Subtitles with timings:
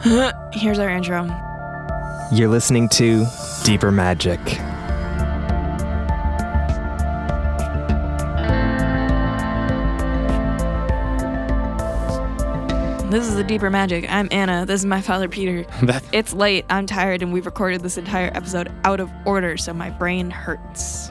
[0.54, 1.24] Here's our intro.
[2.32, 3.26] You're listening to
[3.64, 4.40] Deeper Magic.
[13.10, 14.10] This is the Deeper Magic.
[14.10, 14.64] I'm Anna.
[14.64, 15.66] This is my father, Peter.
[16.12, 16.64] It's late.
[16.70, 21.10] I'm tired, and we've recorded this entire episode out of order, so my brain hurts.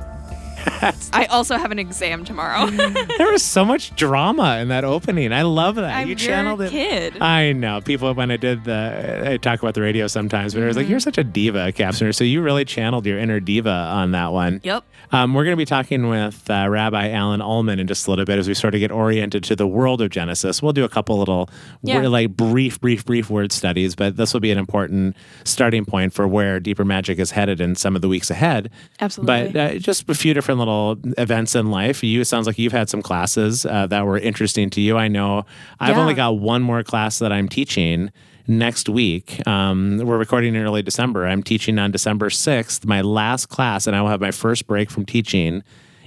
[1.13, 2.67] I also have an exam tomorrow.
[3.17, 5.31] there was so much drama in that opening.
[5.33, 5.93] I love that.
[5.95, 6.71] I'm you channeled it.
[6.71, 7.21] kid.
[7.21, 7.81] I know.
[7.81, 10.83] People, when I did the, I talk about the radio sometimes, but it was Mm-hmm.
[10.83, 12.13] like, you're such a diva, Capster.
[12.15, 14.61] So you really channeled your inner diva on that one.
[14.63, 14.83] Yep.
[15.11, 18.25] Um, we're going to be talking with uh, Rabbi Alan Ullman in just a little
[18.25, 20.61] bit as we sort of get oriented to the world of Genesis.
[20.61, 21.49] We'll do a couple little,
[21.81, 22.01] Yeah.
[22.07, 26.27] like brief, brief, brief word studies, but this will be an important starting point for
[26.27, 28.69] where Deeper Magic is headed in some of the weeks ahead.
[28.99, 29.51] Absolutely.
[29.53, 30.68] But uh, just a few different little
[31.17, 32.03] events in life.
[32.03, 34.97] You it sounds like you've had some classes uh, that were interesting to you.
[34.97, 35.45] I know
[35.79, 36.01] I've Yeah.
[36.01, 38.11] only got one more class that I'm teaching
[38.47, 39.45] next week.
[39.47, 41.25] Um, we're recording in early December.
[41.27, 44.89] I'm teaching on December 6th, my last class, and I will have my first break
[44.89, 45.61] from teaching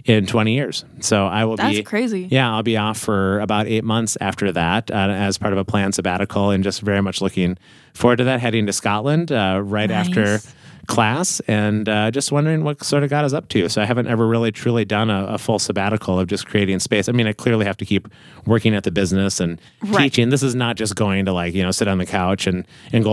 [0.05, 0.84] in 20 years.
[0.98, 2.27] So I will That's be crazy.
[2.28, 5.64] Yeah, I'll be off for about eight months after that uh, as part of a
[5.64, 7.56] planned sabbatical, and just very much looking
[7.94, 8.40] forward to that.
[8.40, 10.55] Heading to Scotland uh, right after Nice.
[10.88, 13.69] Class, and uh, just wondering what sort of got us up to.
[13.69, 17.08] So I haven't ever really truly done a, a full sabbatical of just creating space.
[17.08, 18.08] I mean, I clearly have to keep
[18.47, 20.05] working at the business and Right.
[20.05, 20.30] teaching.
[20.30, 23.05] This is not just going to like you know sit on the couch and and
[23.05, 23.12] go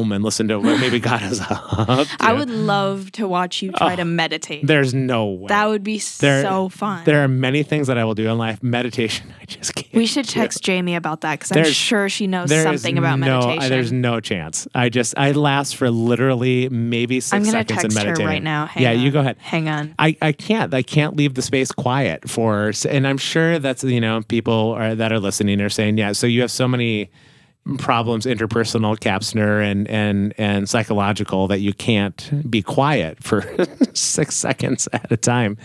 [0.00, 2.06] om and listen to what maybe got us up.
[2.20, 4.66] I would love to watch you try to meditate.
[4.66, 5.48] There's no way.
[5.48, 7.04] that would be There- so fun.
[7.04, 8.62] There are many things that I will do in life.
[8.62, 9.92] Meditation, I just can't.
[9.94, 10.32] we should do.
[10.32, 13.62] text Jamie about that because I'm sure she knows something about no, meditation.
[13.62, 14.66] I- there's no chance.
[14.74, 18.26] I just I last for literally maybe 6 I'm gonna seconds text her meditating.
[18.26, 18.66] right now.
[18.66, 19.36] Hang yeah, you go ahead.
[19.38, 19.94] Hang on.
[19.98, 24.00] I, I can't I can't leave the space quiet for and I'm sure that's you
[24.00, 27.10] know people are that are listening are saying yeah so you have so many
[27.78, 33.42] problems interpersonal capsner and and and psychological that you can't be quiet for
[33.94, 35.56] 6 seconds at a time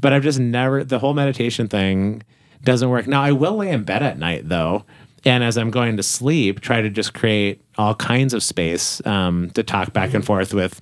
[0.00, 2.22] but I've just never the whole meditation thing
[2.62, 4.84] doesn't work now I will lay in bed at night though
[5.24, 9.50] and as I'm going to sleep try to just create all kinds of space um,
[9.50, 10.80] to talk back and forth with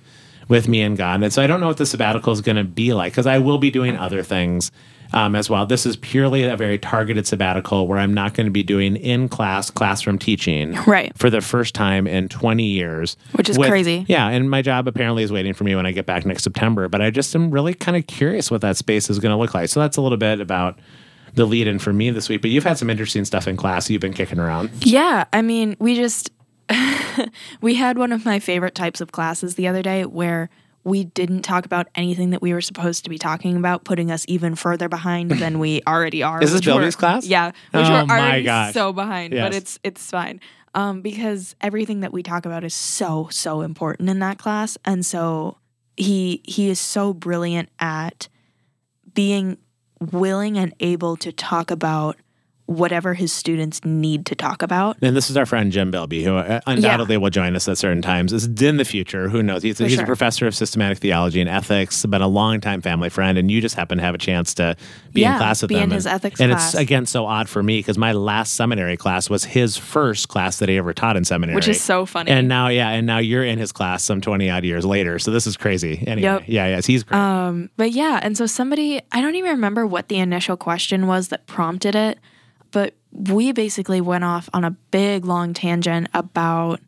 [0.48, 1.22] with me and God.
[1.22, 3.38] And so I don't know what the sabbatical is going to be like because I
[3.38, 4.72] will be doing other things
[5.12, 5.64] um, as well.
[5.64, 9.28] This is purely a very targeted sabbatical where I'm not going to be doing in
[9.28, 11.16] class classroom teaching Right.
[11.16, 13.16] for the first time in 20 years.
[13.32, 14.04] Which is with- crazy.
[14.08, 14.26] Yeah.
[14.28, 16.88] And my job apparently is waiting for me when I get back next September.
[16.88, 19.54] But I just am really kind of curious what that space is going to look
[19.54, 19.68] like.
[19.68, 20.80] So that's a little bit about
[21.34, 22.40] the lead in for me this week.
[22.42, 24.70] But you've had some interesting stuff in class you've been kicking around.
[24.80, 26.30] Yeah, I mean, we just
[27.60, 30.48] we had one of my favorite types of classes the other day where
[30.82, 34.25] we didn't talk about anything that we were supposed to be talking about, putting us
[34.28, 36.42] even further behind than we already are.
[36.42, 37.26] Is this which Beilby's class?
[37.26, 38.72] Yeah, which Oh we're my already gosh.
[38.72, 40.41] so behind, but it's it's fine.
[40.75, 45.04] Um, because everything that we talk about is so so important in that class, and
[45.04, 45.59] so
[45.97, 48.28] he he is so brilliant at
[49.12, 49.59] being
[50.12, 52.16] willing and able to talk about
[52.70, 54.97] whatever his students need to talk about.
[55.03, 58.00] And this is our friend Jim Beilby, who uh, undoubtedly will join us at certain
[58.00, 58.32] times.
[58.32, 59.28] Is in the future.
[59.28, 59.64] Who knows?
[59.64, 60.04] He's, he's sure.
[60.04, 63.60] a professor of systematic theology and ethics, been a long time family friend, and you
[63.60, 64.76] just happen to have a chance to
[65.12, 65.82] be Yeah, in class with be them.
[65.82, 66.75] in and, his ethics and class.
[66.75, 70.60] it's again so odd for me because my last seminary class was his first class
[70.60, 72.30] that he ever taught in seminary, Which is so funny.
[72.30, 75.19] And now, yeah, and now you're in his class some twenty odd years later.
[75.19, 76.04] So this is crazy.
[76.06, 76.42] Anyway, Yep.
[76.47, 77.19] yeah, yes, he's great.
[77.19, 81.28] Um, but yeah, and so somebody, I don't even remember what the initial question was
[81.28, 82.20] that prompted it,
[83.12, 86.81] we basically went off on a big long tangent about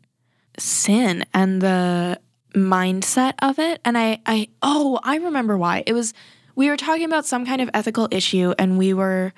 [0.57, 2.19] sin and the
[2.55, 3.81] mindset of it.
[3.83, 5.83] And I, I, oh, I remember why.
[5.85, 6.13] It was,
[6.55, 9.33] we were talking about some kind of ethical issue and we were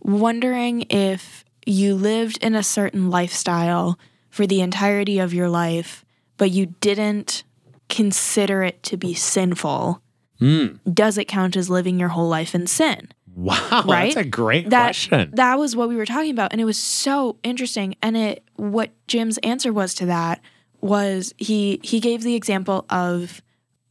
[0.00, 3.98] wondering if you lived in a certain lifestyle
[4.30, 6.04] for the entirety of your life,
[6.36, 7.44] but you didn't
[7.88, 10.02] consider it to be sinful,
[10.38, 10.66] hmm.
[10.92, 13.08] does it count as living your whole life in sin?
[13.34, 14.14] Wow, right?
[14.14, 15.30] that's a great That question.
[15.34, 17.94] that was what we were talking about, and it was so interesting.
[18.02, 20.40] And it what Jim's answer was to that
[20.80, 23.40] was he he gave the example of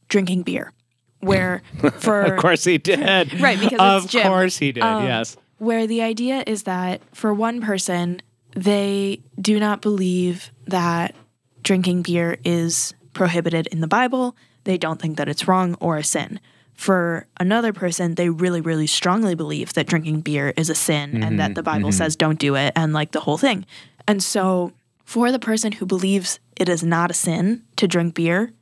[0.08, 0.72] drinking beer,
[1.20, 1.62] where
[1.98, 3.00] for of course he did.
[3.40, 4.26] Right, because of it's Jim.
[4.26, 4.82] course he did.
[4.82, 5.36] Um, yes.
[5.58, 8.20] where the idea is that for one person,
[8.54, 11.14] they do not believe that
[11.62, 14.36] drinking beer is prohibited in the Bible.
[14.64, 16.40] They don't think that it's wrong or a sin.
[16.74, 21.38] For another person, they really, really strongly believe that drinking beer is a sin and
[21.38, 21.96] that mm-hmm, the Bible mm-hmm.
[21.96, 23.64] says don't do it and like the whole thing.
[24.06, 24.72] And so,
[25.04, 28.52] for the person who believes it is not a sin to drink beer,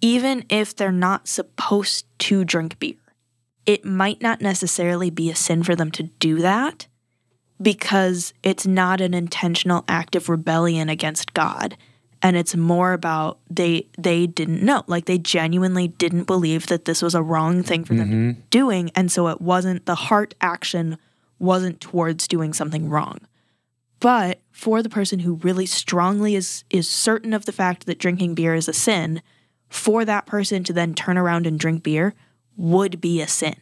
[0.00, 2.96] even if they're not supposed to drink beer,
[3.64, 6.86] it might not necessarily be a sin for them to do that
[7.60, 11.76] because it's not an intentional act of rebellion against God.
[12.24, 14.82] And it's more about they they didn't know.
[14.86, 18.90] Like they genuinely didn't believe that this was a wrong thing for them be doing.
[18.96, 20.96] And so it wasn't the heart action
[21.38, 23.18] wasn't towards doing something wrong.
[24.00, 28.34] But for the person who really strongly is is certain of the fact that drinking
[28.34, 29.20] beer is a sin
[29.68, 32.14] for that person to then turn around and drink beer
[32.56, 33.56] would be a sin.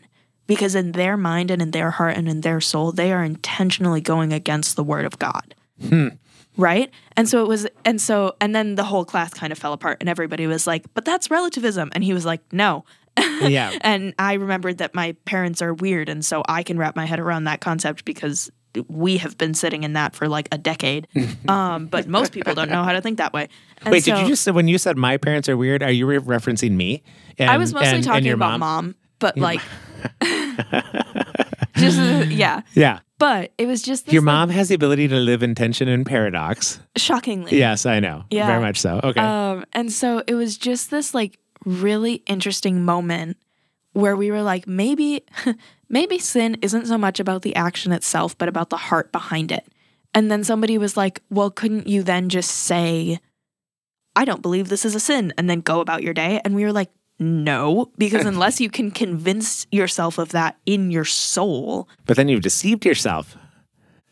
[0.47, 4.01] Because in their mind and in their heart and in their soul they are intentionally
[4.01, 5.55] going against the word of god
[5.89, 6.09] hmm.
[6.57, 9.73] Right and so it was and so and then the whole class kind of fell
[9.73, 12.85] apart and everybody was like but that's relativism and he was like no
[13.41, 13.73] Yeah.
[13.81, 17.21] and i remembered that my parents are weird and so i can wrap my head
[17.21, 18.51] around that concept because
[18.89, 21.07] we have been sitting in that for like a decade
[21.49, 23.49] um, but most people don't know how to think that way
[23.83, 25.83] And Wait, did you just say when you said my parents are weird?
[25.83, 27.03] Are you re- referencing me?
[27.39, 28.87] And, I was mostly and- talking about mom?
[28.87, 29.61] mom, but like,
[31.83, 32.63] just yeah.
[32.75, 33.01] Yeah.
[33.19, 35.87] But it was just this, Your like, mom has the ability to live in tension
[35.87, 36.81] and paradox.
[36.97, 37.57] shockingly.
[37.57, 38.25] Yes, I know.
[38.31, 38.49] Yeah.
[38.49, 39.01] Very much so.
[39.05, 39.21] Okay.
[39.21, 43.37] Um, and so it was just this like really interesting moment
[43.93, 45.25] where we were like, maybe,
[45.89, 49.67] maybe sin isn't so much about the action itself, but about the heart behind it.
[50.15, 53.21] And then somebody was like, well, couldn't you then just say,
[54.17, 56.41] I don't believe this is a sin, and then go about your day?
[56.45, 56.91] And we were like,
[57.23, 62.43] no, because unless you can convince yourself of that in your soul, but then you've
[62.43, 63.37] deceived yourself.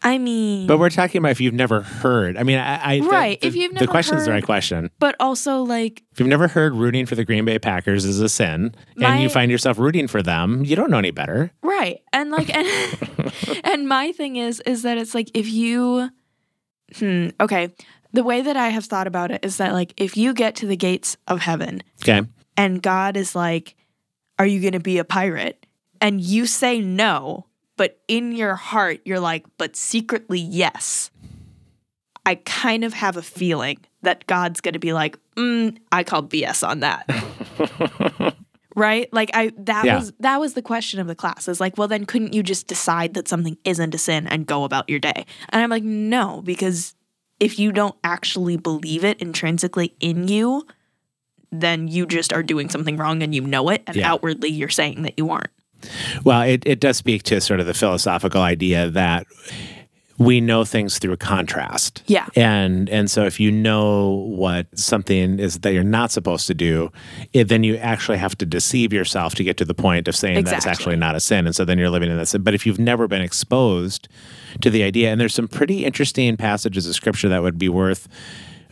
[0.03, 2.39] I mean, But we're talking about if you've never heard.
[2.39, 4.45] I mean, I, I Right, The, if you've the never question is the heard- right
[4.45, 4.91] question.
[4.99, 8.29] but also like, If you've never heard rooting for the Green Bay Packers is a
[8.31, 11.51] sin, and you find yourself rooting for them, you don't know any better.
[11.63, 12.01] Right.
[12.15, 12.67] And like and
[13.65, 16.09] and my thing is is that it's like if you
[16.99, 17.69] hmm okay,
[18.15, 20.67] the way that I have thought about it is that like if you get to
[20.67, 22.23] the gates of heaven Okay.
[22.61, 23.75] And God is like
[24.39, 25.67] are you going to be a pirate?
[26.01, 27.47] And you say no,
[27.77, 31.11] but in your heart you're like but secretly yes.
[32.27, 36.31] I kind of have a feeling that God's going to be like, mm, I called
[36.31, 37.07] BS on that.
[38.77, 39.13] right?
[39.13, 39.97] Like I that Yeah.
[39.99, 41.49] was that was the question of the class.
[41.49, 44.65] Is like, well then couldn't you just decide that something isn't a sin and go
[44.65, 45.27] about your day?
[45.49, 46.95] And I'm like, no, because
[47.41, 50.67] if you don't actually believe it intrinsically in you,
[51.53, 54.11] then you just are doing something wrong and you know it and Yeah.
[54.13, 55.51] outwardly you're saying that you aren't.
[56.25, 59.27] Well, it, it does speak to sort of the philosophical idea that
[60.19, 62.03] we know things through contrast.
[62.07, 62.27] Yeah.
[62.37, 66.93] And and so if you know what something is that you're not supposed to do,
[67.33, 70.35] it, then you actually have to deceive yourself to get to the point of saying
[70.45, 70.71] that's Exactly.
[70.71, 71.47] actually not a sin.
[71.47, 72.43] And so then you're living in that sin.
[72.43, 74.09] But if you've never been exposed
[74.61, 78.07] to the idea, and there's some pretty interesting passages of scripture that would be worth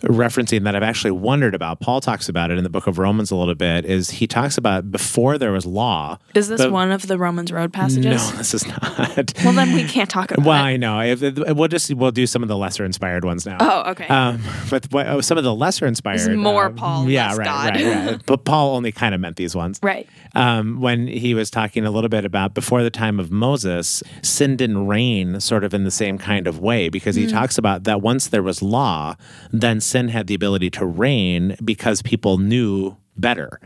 [0.03, 1.81] referencing that I've actually wondered about.
[1.81, 4.57] Paul talks about it in the book of Romans a little bit, is he talks
[4.59, 6.19] about before there was law.
[6.35, 8.05] Is this one of the Romans Road passages?
[8.31, 9.33] No, this is not.
[9.45, 10.67] Well then we can't talk about Well, it.
[10.69, 11.01] I know.
[11.01, 11.21] If,
[11.57, 13.59] we'll just we'll do some of the lesser inspired ones now.
[13.61, 14.07] Oh, okay.
[14.07, 14.41] Um,
[14.71, 17.75] but what, oh, some of the lesser inspired, more uh, Paul, Yeah, less right, God.
[17.77, 18.23] right, right.
[18.27, 19.79] But Paul only kind of meant these ones.
[19.83, 20.09] right.
[20.35, 24.57] Um, when he was talking a little bit about before the time of Moses, sin
[24.57, 28.03] didn't reign sort of in the same kind of way because he talks about that
[28.03, 29.17] once there was law,
[29.51, 33.61] then sin had the ability to reign because people knew better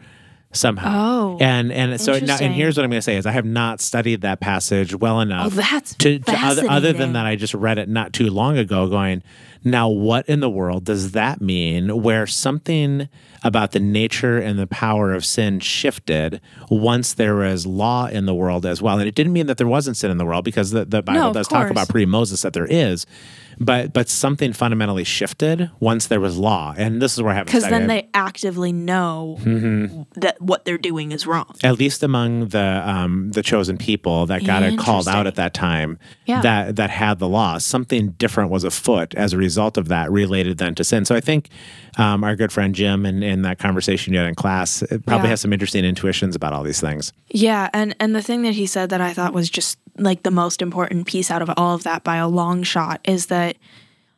[0.53, 0.91] somehow.
[0.95, 3.45] Oh, and and so now, and here's what I'm going to say is I have
[3.45, 7.27] not studied that passage well oh, enough Oh, that's to, to other, other than that
[7.27, 9.23] i just read it not too long ago going
[9.65, 13.09] now what in the world does that mean where something
[13.45, 16.41] about the nature and the power of sin shifted
[16.71, 19.67] once there was law in the world as well and it didn't mean that there
[19.67, 22.53] wasn't sin in the world because the, the bible No, does talk about pre-moses that
[22.53, 23.07] there is
[23.59, 27.47] but but something fundamentally shifted once there was law and this is where i have
[27.47, 30.03] because then they actively know Mm-hmm.
[30.21, 31.55] that what they're doing is wrong.
[31.63, 35.53] at least among the um, the chosen people that got it called out at that
[35.55, 36.41] time Yeah.
[36.43, 40.59] that that had the law something different was afoot as a result of that related
[40.59, 41.49] then to sin so i think
[41.99, 45.31] um, our good friend jim in, in that conversation you had in class probably Yeah.
[45.31, 48.67] has some interesting intuitions about all these things Yeah, and and the thing that he
[48.67, 51.83] said that I thought was just like the most important piece out of all of
[51.83, 53.57] that by a long shot is that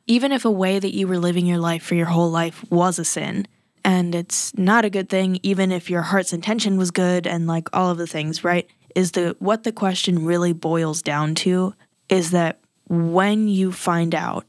[0.07, 2.99] even if a way that you were living your life for your whole life was
[2.99, 3.47] a sin,
[3.85, 7.69] and it's not a good thing even if your heart's intention was good and like
[7.73, 8.69] all of the things, right?
[8.95, 11.75] Is the what the question really boils down to
[12.09, 14.45] is that when you find out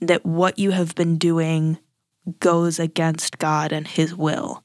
[0.00, 1.78] that what you have been doing
[2.38, 4.62] goes against God and his will,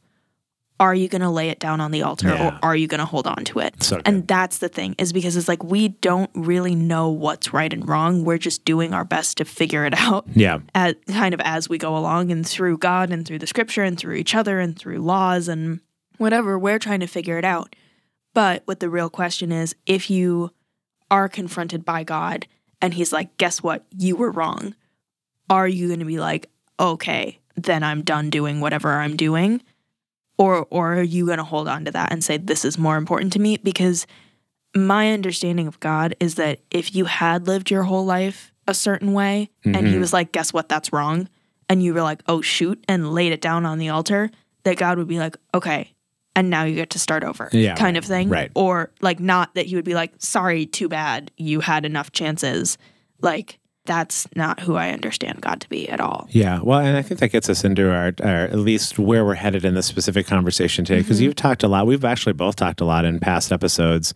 [0.79, 2.59] are you going to lay it down on the altar Yeah.
[2.61, 3.81] or are you going to hold on to it?
[3.81, 7.71] So and that's the thing is because it's like we don't really know what's right
[7.71, 8.25] and wrong.
[8.25, 11.77] We're just doing our best to figure it out yeah as, kind of as we
[11.77, 14.97] go along and through God and through the scripture and through each other and through
[14.99, 15.79] laws and
[16.17, 16.59] whatever.
[16.59, 17.73] We're trying to figure it out.
[18.33, 20.51] But what the real question is if you
[21.09, 22.47] are confronted by God
[22.81, 23.85] and he's like, guess what?
[23.97, 24.75] You were wrong.
[25.49, 26.49] Are you going to be like,
[26.79, 29.61] okay, then I'm done doing whatever I'm doing?
[30.37, 32.97] Or or are you going to hold on to that and say this is more
[32.97, 33.57] important to me?
[33.57, 34.05] Because
[34.75, 39.13] my understanding of God is that if you had lived your whole life a certain
[39.13, 39.99] way and he mm-hmm.
[39.99, 40.67] was like guess what?
[40.67, 41.29] That's wrong
[41.69, 44.29] and you were like oh shoot and laid it down on the altar
[44.63, 45.93] that God would be like okay
[46.35, 48.29] and now you get to start over Yeah, kind of thing.
[48.29, 48.51] Right.
[48.55, 51.31] or like not that he would be like sorry too bad.
[51.37, 52.77] You had enough chances.
[53.21, 57.01] Like that's not who I understand God to be at all Yeah, well, and I
[57.01, 60.27] think that gets us into our, our at least where we're headed in this specific
[60.27, 61.25] conversation today, because mm-hmm.
[61.25, 61.87] you've talked a lot.
[61.87, 64.13] We've actually both talked a lot in past episodes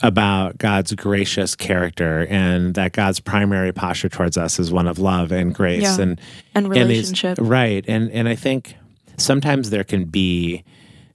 [0.00, 5.32] about God's gracious character and that God's primary posture towards us is one of love
[5.32, 6.00] and grace Yeah.
[6.02, 6.20] and
[6.54, 7.84] and and these- relationship right?
[7.88, 8.76] And and I think
[9.16, 10.62] sometimes there can be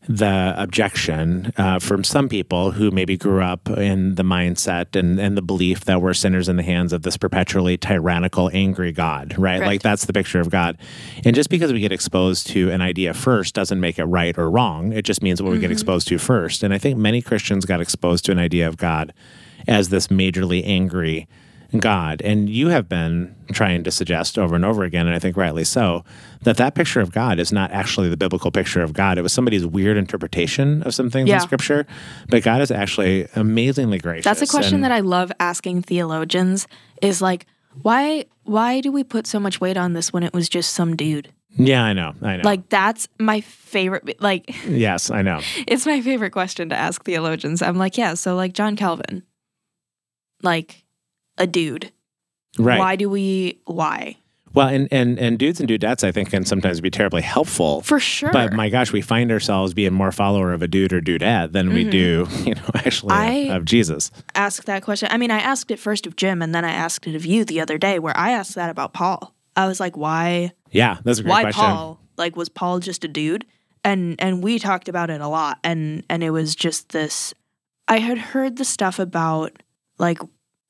[0.07, 5.37] the objection uh, from some people who maybe grew up in the mindset and, and
[5.37, 9.59] the belief that we're sinners in the hands of this perpetually tyrannical, angry God, right?
[9.59, 9.67] Right.
[9.67, 10.77] Like that's the picture of God.
[11.23, 14.49] And just because we get exposed to an idea first doesn't make it right or
[14.49, 14.91] wrong.
[14.93, 16.63] It just means what we get exposed to first.
[16.63, 19.13] And I think many Christians got exposed to an idea of God
[19.67, 21.27] as this majorly angry
[21.77, 22.21] God.
[22.21, 25.63] And you have been trying to suggest over and over again, and I think rightly
[25.63, 26.03] so,
[26.43, 29.17] that that picture of God is not actually the biblical picture of God.
[29.17, 31.35] It was somebody's weird interpretation of some things Yeah.
[31.35, 31.85] in Scripture,
[32.29, 34.25] but God is actually amazingly gracious.
[34.25, 36.67] That's a question and- that I love asking theologians
[37.01, 37.45] is like
[37.81, 40.95] why why do we put so much weight on this when it was just some
[40.95, 41.29] dude?
[41.55, 42.13] Yeah, I know.
[42.21, 42.43] I know.
[42.43, 45.39] Like that's my favorite like yes, I know.
[45.67, 47.61] it's my favorite question to ask theologians.
[47.63, 49.23] I'm like, yeah, so like John Calvin.
[50.43, 50.82] Like
[51.37, 51.91] a dude.
[52.59, 52.79] Right.
[52.79, 54.17] Why do we why?
[54.53, 57.81] Well, and, and and dudes and dudettes, I think, can sometimes be terribly helpful.
[57.81, 58.31] For sure.
[58.31, 61.73] But my gosh, we find ourselves being more follower of a dude or dudette than
[61.73, 63.51] we do, you know, actually Mm-hmm.
[63.51, 64.11] I- of Jesus.
[64.35, 65.09] ask that question.
[65.11, 67.43] I mean, I asked it first of Jim and then I asked it of you
[67.45, 69.33] the other day where I asked that about Paul.
[69.55, 71.63] I was like, why Yeah, that's a great why question.
[71.63, 71.99] Paul?
[72.17, 73.45] Like was Paul just a dude?
[73.83, 77.33] And and we talked about it a lot and and it was just this
[77.87, 79.51] I had heard the stuff about
[79.97, 80.19] like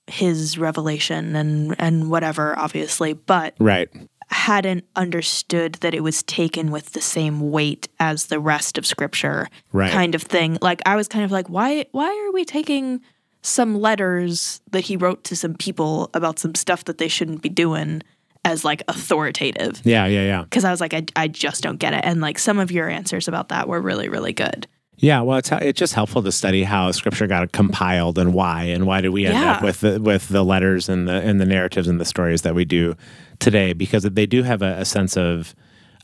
[0.07, 3.89] his revelation and and whatever obviously, but Right.
[4.29, 9.47] hadn't understood that it was taken with the same weight as the rest of scripture
[9.71, 9.91] Right.
[9.91, 10.57] kind of thing.
[10.61, 13.01] Like I was kind of like why why are we taking
[13.41, 17.49] some letters that he wrote to some people about some stuff that they shouldn't be
[17.49, 18.01] doing
[18.45, 19.81] as like authoritative?
[19.85, 20.43] Yeah, yeah, yeah.
[20.43, 22.01] because I was like, I, I just don't get it.
[22.03, 24.67] And like some of your answers about that were really, really good.
[25.03, 28.85] Yeah, well, it's it's just helpful to study how Scripture got compiled and why, and
[28.85, 29.51] why did we end Yeah.
[29.55, 32.55] up with the, with the letters and the and the narratives and the stories that
[32.55, 32.95] we do
[33.39, 35.53] today, because they do have a, a sense of,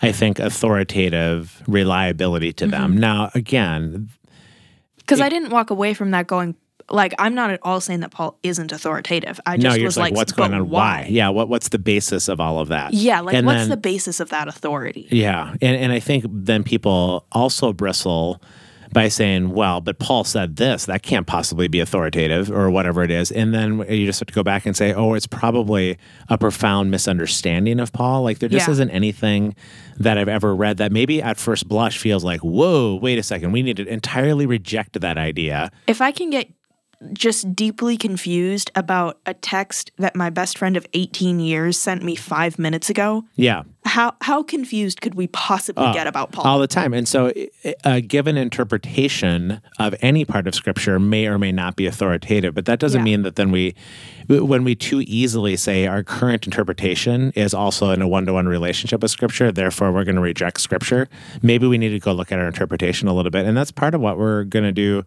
[0.01, 2.91] I think, authoritative reliability to them.
[2.91, 2.99] Mm-hmm.
[2.99, 4.09] Now, again,
[4.97, 6.55] Because I didn't walk away from that going,
[6.89, 9.39] like, I'm not at all saying that Paul isn't authoritative.
[9.45, 10.67] I just no, was like, like, what's going on?
[10.69, 11.07] Why?
[11.09, 12.93] Yeah, what what's the basis of all of that?
[12.93, 15.07] Yeah, like, And what's then- the basis of that authority?
[15.09, 18.41] Yeah, and and I think then people also bristle
[18.91, 20.85] by saying, "Well, but Paul said this.
[20.85, 24.33] That can't possibly be authoritative, or whatever it is." And then you just have to
[24.33, 25.97] go back and say, "Oh, it's probably
[26.29, 28.23] a profound misunderstanding of Paul.
[28.23, 28.71] Like there just Yeah.
[28.73, 29.55] isn't anything
[29.99, 33.51] that I've ever read that maybe at first blush feels like, whoa, wait a second,
[33.51, 36.47] we need to entirely reject that idea." If I can get
[37.13, 42.15] just deeply confused about a text that my best friend of 18 years sent me
[42.15, 46.45] five minutes ago, Yeah, how how confused could we possibly Oh, get about Paul?
[46.45, 46.93] all the time.
[46.93, 47.31] And so,
[47.63, 52.53] a uh, given interpretation of any part of Scripture may or may not be authoritative,
[52.53, 53.03] but that doesn't Yeah.
[53.05, 53.75] mean that then we,
[54.27, 58.47] when we too easily say our current interpretation is also in a one to one
[58.47, 61.07] relationship with Scripture, therefore we're going to reject Scripture.
[61.41, 63.45] Maybe we need to go look at our interpretation a little bit.
[63.45, 65.03] And that's part of what we're going to do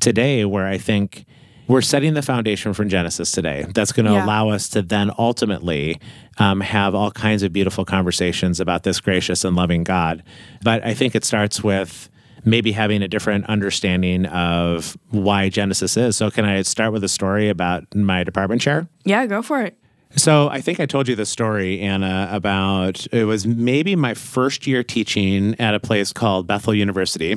[0.00, 1.24] today, where I think
[1.66, 3.64] we're setting the foundation for Genesis today.
[3.74, 4.24] That's going to Yeah.
[4.24, 5.98] allow us to then ultimately
[6.38, 10.22] um, have all kinds of beautiful conversations about this gracious and loving God.
[10.62, 12.10] But I think it starts with
[12.44, 16.16] maybe having a different understanding of why Genesis is.
[16.16, 18.86] So, can I start with a story about my department chair?
[19.04, 19.78] yeah, go for it.
[20.16, 24.64] So I think I told you the story, Anna, about it was maybe my first
[24.64, 27.36] year teaching at a place called Bethel University.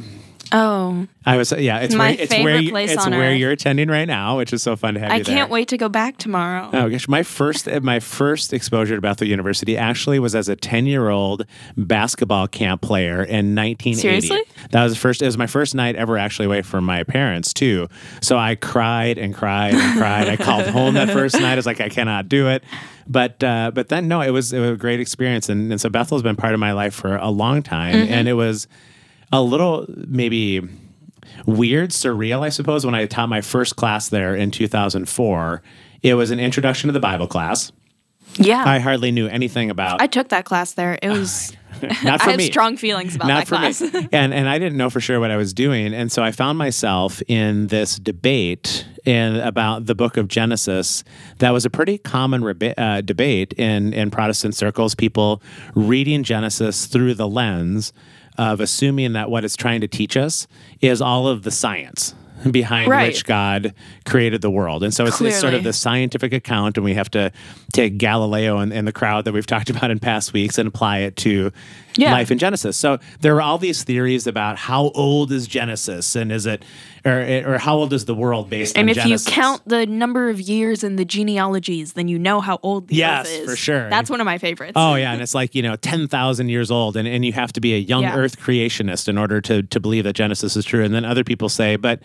[0.51, 3.31] Oh, I was yeah, it's My where it's where favorite you, place it's on where
[3.31, 3.37] earth.
[3.37, 5.35] you're attending right now, which is so fun to have I you there.
[5.35, 6.69] can't wait to go back tomorrow.
[6.73, 10.85] Oh gosh, my first my first exposure to Bethel University actually was as a ten
[10.85, 13.95] year old basketball camp player in 1980.
[13.95, 14.41] Seriously?
[14.71, 15.21] That was the first.
[15.21, 17.87] It was my first night ever actually away from my parents too.
[18.21, 20.27] So I cried and cried and cried.
[20.29, 21.53] I called home that first night.
[21.53, 22.63] I was like, I cannot do it.
[23.07, 25.89] But uh, but then no, it was it was a great experience, and, and so
[25.89, 28.13] Bethel's been part of my life for a long time, Mm-hmm.
[28.13, 28.67] and it was
[29.31, 30.61] a little maybe
[31.45, 35.61] weird, surreal, I suppose, when I taught my first class there in 2004.
[36.03, 37.71] It was an introduction to the Bible class.
[38.35, 38.63] Yeah.
[38.65, 40.01] I hardly knew anything about.
[40.01, 40.97] I took that class there.
[41.01, 41.55] It was.
[42.03, 42.45] not for I have me.
[42.45, 43.81] strong feelings about not that for class.
[43.81, 44.09] me.
[44.11, 46.57] and and I didn't know for sure what I was doing, and so I found
[46.57, 51.03] myself in this debate in about the Book of Genesis.
[51.39, 54.95] That was a pretty common reba- uh, debate in in Protestant circles.
[54.95, 55.41] People
[55.75, 57.93] reading Genesis through the lens
[58.37, 60.47] of assuming that what it's trying to teach us
[60.81, 62.13] is all of the science
[62.51, 63.07] behind Right.
[63.07, 63.73] which God
[64.05, 64.83] created the world.
[64.83, 67.31] And so it's, it's sort of the scientific account, and we have to
[67.73, 70.99] take Galileo and, and the crowd that we've talked about in past weeks and apply
[70.99, 71.51] it to
[71.97, 72.11] Yeah.
[72.11, 72.77] life in Genesis.
[72.77, 76.63] So there are all these theories about how old is Genesis and is it,
[77.05, 77.19] or,
[77.53, 79.25] or how old is the world based and on Genesis.
[79.27, 82.59] And if you count the number of years in the genealogies, then you know how
[82.63, 83.49] old the Yes, Earth is.
[83.49, 83.89] for sure.
[83.89, 84.73] That's one of my favorites.
[84.75, 87.51] Oh yeah, and it's like you know ten thousand years old, and, and you have
[87.53, 88.15] to be a young Yeah.
[88.17, 90.83] Earth creationist in order to to believe that Genesis is true.
[90.83, 91.99] And then other people say, but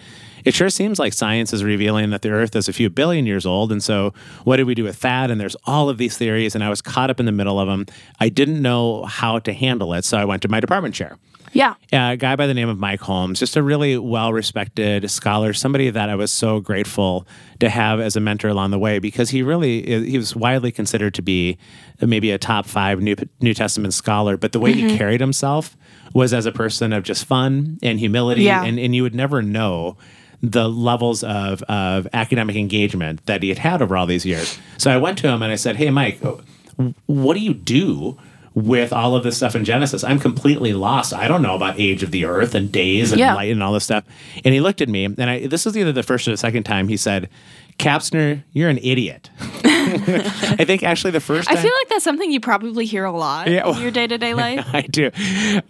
[0.45, 3.47] it sure seems like science is revealing that the Earth is a few billion years
[3.47, 3.71] old.
[3.73, 4.13] And so,
[4.45, 5.31] what do we do with that?
[5.31, 7.69] And there's all of these theories, and I was caught up in the middle of
[7.69, 7.87] them.
[8.21, 11.17] I didn't know how to handle it, so I went to my department chair
[11.53, 11.75] Yeah.
[11.93, 15.91] a guy by the name of Mike Holmes, just a really well respected scholar, somebody
[15.91, 17.27] that I was so grateful
[17.61, 21.15] to have as a mentor along the way because he really he was widely considered
[21.15, 21.59] to be
[22.01, 24.89] maybe a top five New, New Testament scholar, but the way Mm-hmm.
[24.89, 25.77] he carried himself
[26.15, 28.65] was as a person of just fun and humility, Yeah.
[28.65, 29.97] and, and you would never know
[30.43, 34.59] the levels of, of academic engagement that he had had over all these years.
[34.77, 36.21] So I went to him and I said, Hey, Mike,
[37.07, 38.19] what do you do
[38.55, 40.03] with all of this stuff in Genesis?
[40.05, 41.15] I'm completely lost.
[41.15, 43.35] I don't know about age of the earth and days and Yeah.
[43.35, 44.05] light and all this stuff.
[44.45, 46.65] And he looked at me, and I, this is either the first or the second
[46.65, 47.29] time he said,
[47.79, 49.31] Capsner, you're an idiot.
[49.65, 53.49] I think actually the first I feel like that's something you probably hear a lot
[53.49, 54.65] Yeah, well- in your day to day life.
[54.73, 55.11] I do.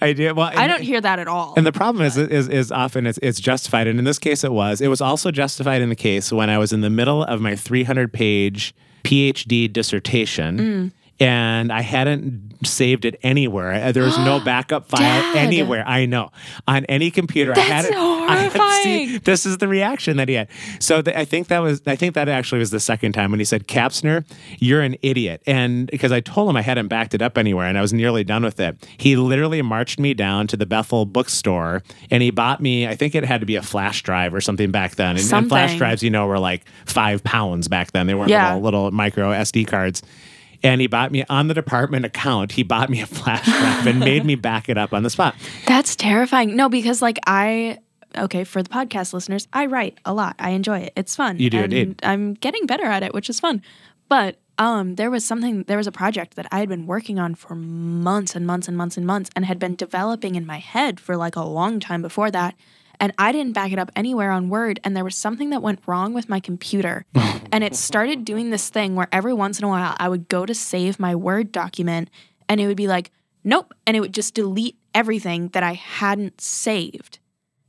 [0.01, 0.35] I do.
[0.35, 1.55] Well, I don't hear that at all.
[1.57, 3.87] And the problem is, is, is often it's, it's justified.
[3.87, 4.81] And in this case, it was.
[4.81, 7.57] It was also justified in the case when I was in the middle of my
[7.57, 10.59] 300 page PhD dissertation.
[10.59, 10.93] Mm.
[11.21, 13.73] And I hadn't saved it anywhere.
[13.73, 15.37] Uh, There was no backup file Dad.
[15.37, 15.87] anywhere.
[15.87, 16.31] I know
[16.67, 17.53] on any computer.
[17.57, 17.97] I had That's it.
[18.33, 18.83] I had horrifying.
[19.09, 20.49] seen- this is the reaction that he had.
[20.81, 21.83] So th- I think that was.
[21.87, 24.25] I think that actually was the second time when he said, "Capsner,
[24.59, 27.77] you're an idiot." And because I told him I hadn't backed it up anywhere, and
[27.79, 31.83] I was nearly done with it, he literally marched me down to the Bethel bookstore,
[32.11, 32.87] and he bought me.
[32.89, 35.17] I think it had to be a flash drive or something back then.
[35.17, 38.07] And, and flash drives, you know, were like five pounds back then.
[38.07, 38.55] They weren't Yeah.
[38.55, 40.03] little, little micro SD cards.
[40.63, 42.53] And he bought me on the department account.
[42.53, 45.35] He bought me a flash drive and made me back it up on the spot.
[45.67, 46.55] That's terrifying.
[46.55, 47.79] No, because like I
[48.17, 50.37] okay, for the podcast listeners, I write a lot.
[50.39, 50.93] I enjoy it.
[50.97, 51.39] It's fun.
[51.39, 52.01] You do and indeed.
[52.03, 53.63] I'm getting better at it, which is fun.
[54.09, 57.35] But um there was something there was a project that I had been working on
[57.35, 61.01] for months and months and months and months and had been developing in my head
[61.01, 62.55] for like a long time before that.
[63.03, 64.79] And I didn't back it up anywhere on Word.
[64.85, 67.05] And there was something that went wrong with my computer.
[67.15, 67.41] Oh.
[67.53, 70.47] and it started doing this thing where every once in a while I would go
[70.47, 72.09] to save my Word document
[72.49, 73.11] and it would be like,
[73.45, 73.75] nope.
[73.87, 77.19] And it would just delete everything that I hadn't saved.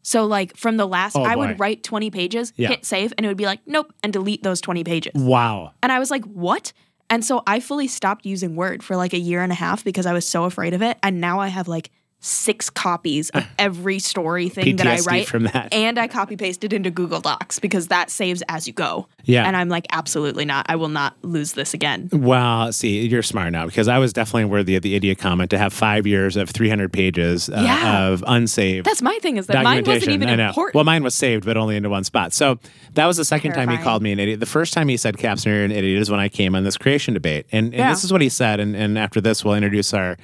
[0.03, 1.47] So, like from the last, Oh, I boy.
[1.47, 2.69] would write 20 pages, Yeah.
[2.69, 5.13] hit save, and it would be like, nope, and delete those 20 pages.
[5.15, 5.71] Wow.
[5.81, 6.71] And I was like, what?
[7.09, 10.05] And so I fully stopped using Word for like a year and a half because
[10.05, 10.97] I was so afraid of it.
[11.03, 11.89] And now I have like
[12.25, 15.27] six copies of every story thing that I write.
[15.27, 15.73] from that.
[15.73, 19.07] And I copy pasted into Google Docs because that saves as you go.
[19.25, 19.45] Yeah.
[19.45, 20.65] And I'm like, absolutely not.
[20.69, 22.09] I will not lose this again.
[22.13, 25.57] Well, see, you're smart now because I was definitely worthy of the idiot comment to
[25.57, 28.07] have five years of 300 pages uh, Yeah.
[28.07, 30.75] of unsaved That's my thing is that mine wasn't even important.
[30.75, 32.31] Well, mine was saved, but only into one spot.
[32.33, 32.57] So
[32.93, 34.39] that was the second time he called me an idiot.
[34.39, 36.77] The first time he said Capsner, you're an idiot is when I came on this
[36.77, 37.47] creation debate.
[37.51, 37.89] And, and Yeah.
[37.89, 38.61] this is what he said.
[38.61, 40.17] And, and after this, we'll introduce our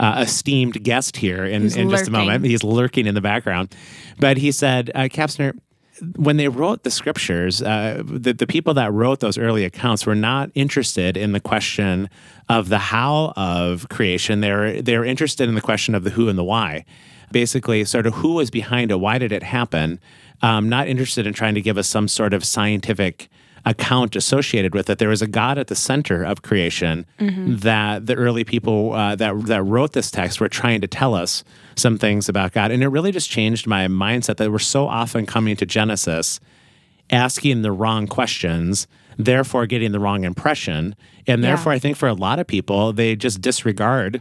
[0.00, 2.44] uh, esteemed guest here in, in just a moment.
[2.44, 3.74] He's lurking in the background.
[4.18, 5.58] But he said, uh, Capsner,
[6.16, 10.14] when they wrote the scriptures, uh, the, the people that wrote those early accounts were
[10.14, 12.10] not interested in the question
[12.48, 14.40] of the how of creation.
[14.40, 16.84] They're they were interested in the question of the who and the why.
[17.30, 20.00] Basically, sort of who was behind it, why did it happen?
[20.42, 23.28] Um, not interested in trying to give us some sort of scientific
[23.66, 24.98] account associated with it.
[24.98, 29.46] There was a God at the center of creation that the early people uh, that
[29.46, 31.44] that wrote this text were trying to tell us
[31.76, 35.24] some things about God, and it really just changed my mindset that we're so often
[35.26, 36.40] coming to Genesis
[37.10, 38.86] asking the wrong questions,
[39.18, 40.94] therefore getting the wrong impression,
[41.26, 41.48] and Yeah.
[41.48, 44.20] therefore I think for a lot of people they just disregard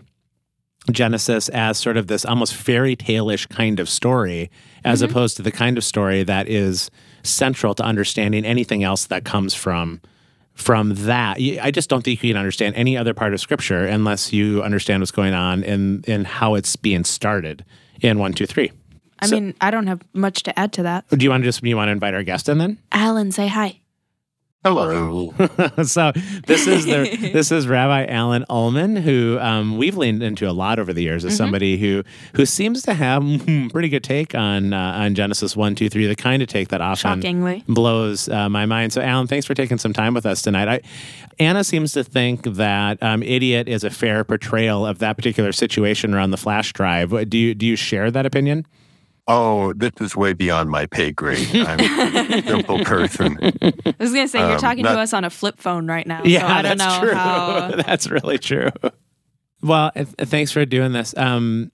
[0.92, 4.50] Genesis as sort of this almost fairy tale-ish kind of story,
[4.84, 5.12] as Mm-hmm.
[5.12, 6.92] opposed to the kind of story that is
[7.24, 10.02] central to understanding anything else that comes from
[10.54, 11.38] from that.
[11.38, 15.02] I just don't think you can understand any other part of Scripture unless you understand
[15.02, 17.66] what's going on and and how it's being started
[18.02, 18.72] in one, two, three.
[19.20, 21.08] I mean, I don't have much to add to that.
[21.10, 22.78] Do you want to just do you want to invite our guest in then?
[22.92, 23.80] Alan, say hi.
[24.64, 25.34] Hello.
[25.84, 26.14] so
[26.48, 30.80] this is the this is Rabbi Alan Ullman, who um, we've leaned into a lot
[30.80, 32.02] over the years as somebody who
[32.36, 33.22] who seems to have
[33.74, 36.80] pretty good take on uh, on Genesis one, two, three, the kind of take that
[36.80, 37.66] often Shockingly.
[37.68, 38.94] blows uh, my mind.
[38.94, 40.70] So, Alan, thanks for taking some time with us tonight.
[40.70, 40.82] I,
[41.40, 46.14] Anna seems to think that um, "Idiot" is a fair portrayal of that particular situation
[46.14, 47.30] around the flash drive.
[47.30, 48.66] Do you do you share that opinion?
[49.28, 51.48] Oh, this is way beyond my pay grade.
[51.56, 53.38] I'm a simple person.
[53.62, 56.22] I was gonna say you're Um, talking to us on a flip phone right now.
[56.26, 57.14] Yeah, so I don't know true.
[57.14, 57.72] how.
[57.86, 58.70] that's really true.
[59.62, 61.16] Well, th- thanks for doing this.
[61.16, 61.72] Um,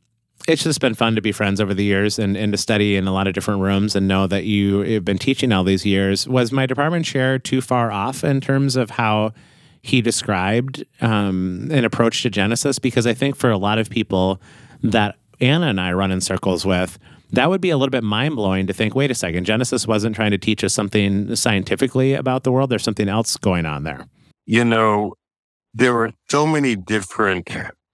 [0.48, 3.08] it's just been fun to be friends over the years and, and to study in
[3.08, 6.28] a lot of different rooms and know that you have been teaching all these years.
[6.28, 9.34] Was my department chair too far off in terms of how
[9.82, 12.78] he described um, an approach to Genesis?
[12.78, 14.40] Because I think for a lot of people
[14.84, 16.98] that Anna and I run in circles with,
[17.32, 20.16] that would be a little bit mind blowing to think, wait a second, Genesis wasn't
[20.16, 22.70] trying to teach us something scientifically about the world.
[22.70, 24.08] There's something else going on there.
[24.46, 25.16] You know,
[25.74, 27.50] there are so many different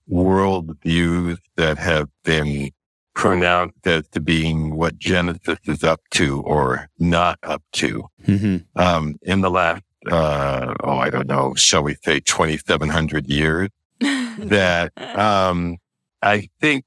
[0.10, 2.72] worldviews that have been
[3.14, 8.06] pronounced as to being what Genesis is up to or not up to.
[8.26, 8.80] Mm-hmm.
[8.80, 13.70] Um, in the last, uh, oh, I don't know, shall we say 2,700 years
[14.00, 15.78] that, um,
[16.22, 16.86] I think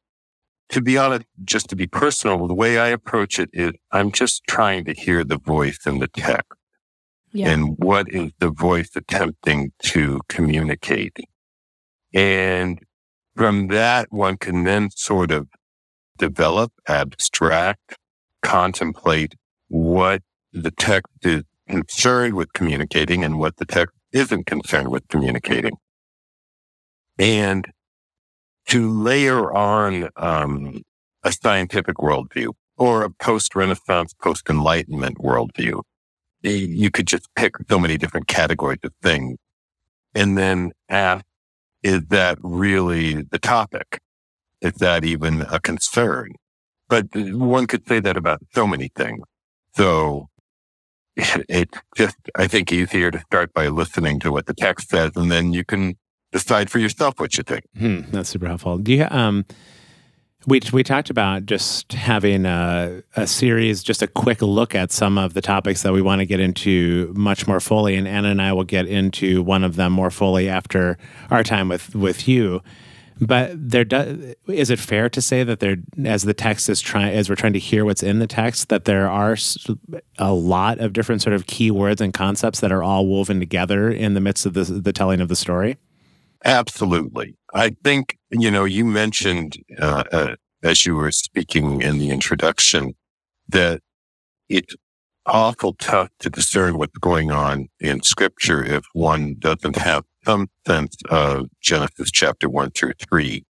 [0.71, 4.43] to be honest, just to be personal, the way I approach it is I'm just
[4.49, 6.53] trying to hear the voice in the text
[7.33, 7.51] Yeah.
[7.51, 11.17] and what is the voice attempting to communicate.
[12.15, 12.81] And
[13.37, 15.49] from that, one can then sort of
[16.19, 17.97] develop, abstract,
[18.43, 19.35] contemplate
[19.69, 25.77] what the text is concerned with communicating and what the text isn't concerned with communicating.
[27.19, 27.67] And
[28.69, 30.83] to layer on um,
[31.23, 35.83] a scientific worldview or a post-Renaissance, post-Enlightenment worldview,
[36.43, 39.39] you could just pick so many different categories of things
[40.15, 41.25] and then ask,
[41.83, 44.01] is that really the topic?
[44.61, 46.33] Is that even a concern?
[46.89, 49.23] But one could say that about so many things.
[49.75, 50.29] So
[51.17, 55.31] it's just, I think, easier to start by listening to what the text says, and
[55.31, 55.97] then you can
[56.33, 57.65] decide for yourself what you think.
[57.79, 58.79] Hmm, that's super helpful.
[58.79, 59.45] Do you um
[60.47, 65.19] we we talked about just having a, a series, just a quick look at some
[65.19, 68.41] of the topics that we want to get into much more fully, and Anna and
[68.41, 70.97] I will get into one of them more fully after
[71.31, 72.63] our time with with you.
[73.21, 77.13] But there does is it fair to say that there, as the text is trying,
[77.15, 79.37] as we're trying to hear what's in the text, that there are
[80.19, 83.91] a lot of different sort of key words and concepts that are all woven together
[83.91, 85.79] in the midst of the the telling of the story.
[86.45, 87.37] Absolutely.
[87.53, 92.95] I think, you know, you mentioned, uh, uh, as you were speaking in the introduction,
[93.49, 93.81] that
[94.49, 94.75] it's
[95.27, 100.97] awful tough to discern what's going on in scripture if one doesn't have some sense
[101.11, 103.45] of Genesis chapter one through three.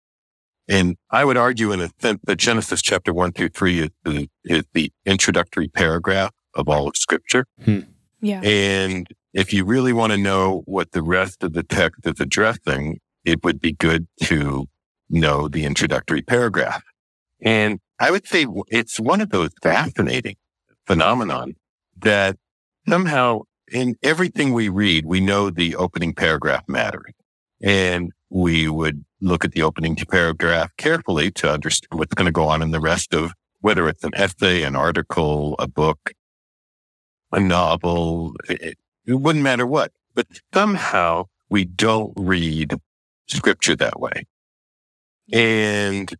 [0.68, 4.28] And I would argue in a sense that Genesis chapter one through three is the,
[4.44, 7.46] is the introductory paragraph of all of scripture.
[8.20, 8.40] yeah.
[8.42, 13.00] And if you really want to know what the rest of the text is addressing,
[13.24, 14.66] it would be good to
[15.10, 16.82] know the introductory paragraph.
[17.42, 20.36] And I would say it's one of those fascinating
[20.86, 21.56] phenomenon
[21.98, 22.36] that
[22.88, 23.42] somehow
[23.72, 27.12] in everything we read, we know the opening paragraph matters.
[27.60, 32.46] And we would look at the opening paragraph carefully to understand what's going to go
[32.48, 36.12] on in the rest of whether it's an essay, an article, a book,
[37.32, 38.34] a novel,
[39.06, 39.92] it, it wouldn't matter what.
[40.14, 42.74] But somehow we don't read
[43.26, 44.26] scripture that way.
[45.32, 46.14] And,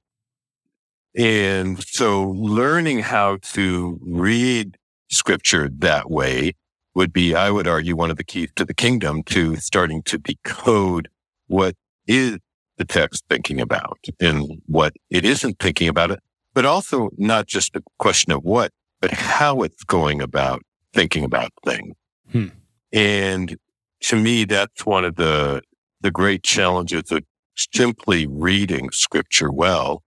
[1.15, 4.77] and so learning how to read
[5.11, 6.55] scripture that way
[6.95, 10.19] would be, I would argue, one of the keys to the kingdom to starting to
[10.19, 11.09] decode
[11.47, 11.75] what
[12.07, 12.39] is
[12.77, 16.21] the text thinking about and what it isn't thinking about it,
[16.55, 21.53] but also not just a question of what, but how it's going about thinking about
[21.65, 21.95] things.
[22.31, 22.49] Hmm.
[22.95, 23.57] And
[24.03, 25.61] to me, that's one of the,
[26.01, 27.25] the great challenges of
[27.57, 30.03] simply reading scripture well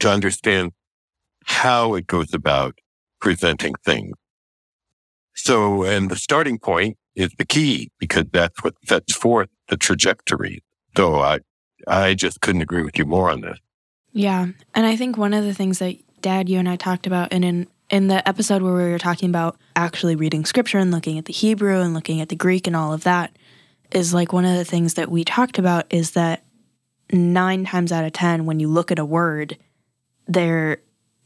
[0.00, 0.72] to understand
[1.46, 2.78] how it goes about
[3.20, 4.16] presenting things.
[5.34, 10.62] So, and the starting point is the key because that's what sets forth the trajectory.
[10.96, 11.40] So I,
[11.86, 13.58] I just couldn't agree with you more on this.
[14.12, 14.48] Yeah.
[14.74, 17.66] And I think one of the things that Dad, you and I talked about in
[17.92, 21.32] in the episode where we were talking about actually reading scripture and looking at the
[21.32, 23.36] Hebrew and looking at the Greek and all of that
[23.92, 26.42] is like one of the things that we talked about is that
[27.12, 29.58] nine times out of ten when you look at a word,
[30.26, 30.78] there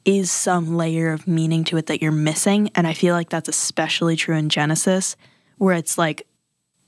[0.05, 2.68] is some layer of meaning to it that you're missing.
[2.74, 5.16] And I feel like that's especially true in Genesis,
[5.59, 6.26] where it's like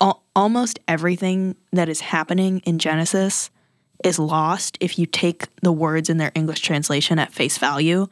[0.01, 3.51] al- almost everything that is happening in Genesis
[4.03, 8.09] is lost if you take the words in their English translation at face value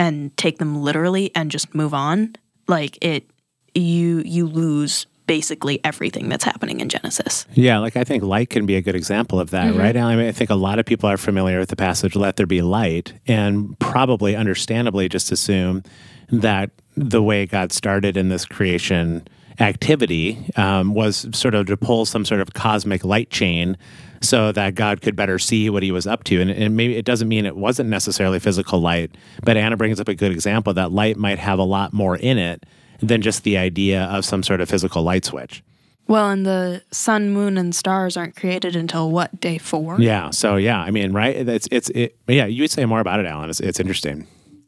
[0.00, 2.34] and take them literally and just move on.
[2.66, 3.30] Like it
[3.74, 7.46] you you lose basically everything that's happening in Genesis.
[7.54, 9.96] Yeah, like I think light can be a good example of that, right?
[9.96, 12.46] I mean, I think a lot of people are familiar with the passage "Let there
[12.46, 15.84] be light," and probably, understandably, just assume
[16.30, 19.28] that the way God started in this creation
[19.60, 23.76] activity um, was sort of to pull some sort of cosmic light chain
[24.20, 26.40] so that God could better see what he was up to.
[26.40, 30.08] And, and maybe it doesn't mean it wasn't necessarily physical light, but Anna brings up
[30.08, 32.64] a good example that light might have a lot more in it
[33.00, 35.62] than just the idea of some sort of physical light switch.
[36.06, 40.00] Well, and the sun, moon, and stars aren't created until what day four?
[40.00, 40.30] Yeah.
[40.30, 41.36] So yeah, I mean, right?
[41.48, 42.16] It's it's it.
[42.26, 43.48] Yeah, you would say more about it, Alan.
[43.48, 44.26] It's, it's interesting.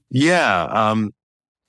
[0.09, 1.13] Yeah, um,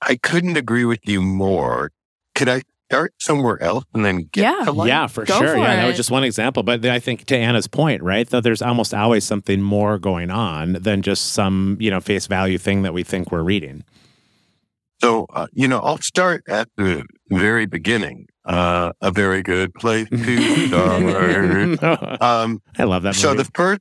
[0.00, 1.90] I couldn't agree with you more.
[2.36, 2.62] Could I
[2.94, 4.64] start somewhere else and then get Yeah.
[4.66, 4.88] to light?
[4.88, 5.48] Yeah, for Go sure.
[5.54, 6.62] for yeah, that was just one example.
[6.62, 8.28] But I think to Anna's point, right?
[8.28, 12.58] Though there's almost always something more going on than just some you know face value
[12.58, 13.84] thing that we think we're reading.
[15.00, 18.26] So, uh, you know, I'll start at the very beginning.
[18.44, 22.22] Uh, a very good place to start.
[22.22, 23.08] um, I love that.
[23.10, 23.18] Movie.
[23.18, 23.80] so the first,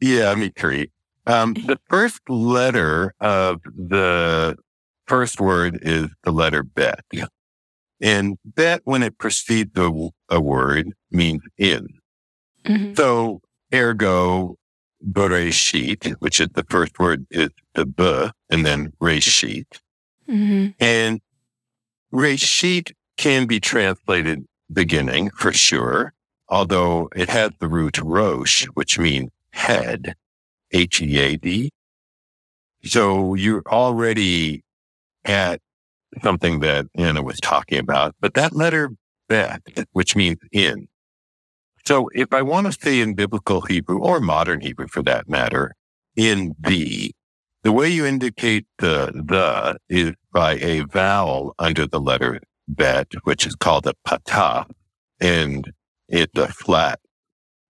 [0.00, 0.86] yeah, me too.
[1.26, 4.56] Um, the first letter of the
[5.06, 7.00] first word is the letter bet.
[8.00, 11.86] And bet, when it precedes a, a word, means in.
[12.64, 12.96] Mhm.
[12.96, 13.40] So,
[13.74, 14.56] ergo,
[15.06, 19.66] bereshit, which is the first word, is the b, and then reshit.
[20.28, 20.74] Mhm.
[20.80, 21.20] And
[22.12, 26.14] reshit can be translated beginning for sure,
[26.48, 30.14] although it has the root rosh, which means head,
[30.72, 31.70] H E A D.
[32.84, 34.62] So you're already
[35.24, 35.60] at
[36.22, 38.90] something that Anna was talking about, but that letter
[39.28, 40.88] bet, which means in.
[41.86, 45.74] So if I want to say in biblical Hebrew or modern Hebrew for that matter,
[46.16, 47.12] in the,
[47.62, 53.46] the way you indicate the the is by a vowel under the letter bet, which
[53.46, 54.66] is called a patah,
[55.20, 55.72] and
[56.08, 57.00] it's a flat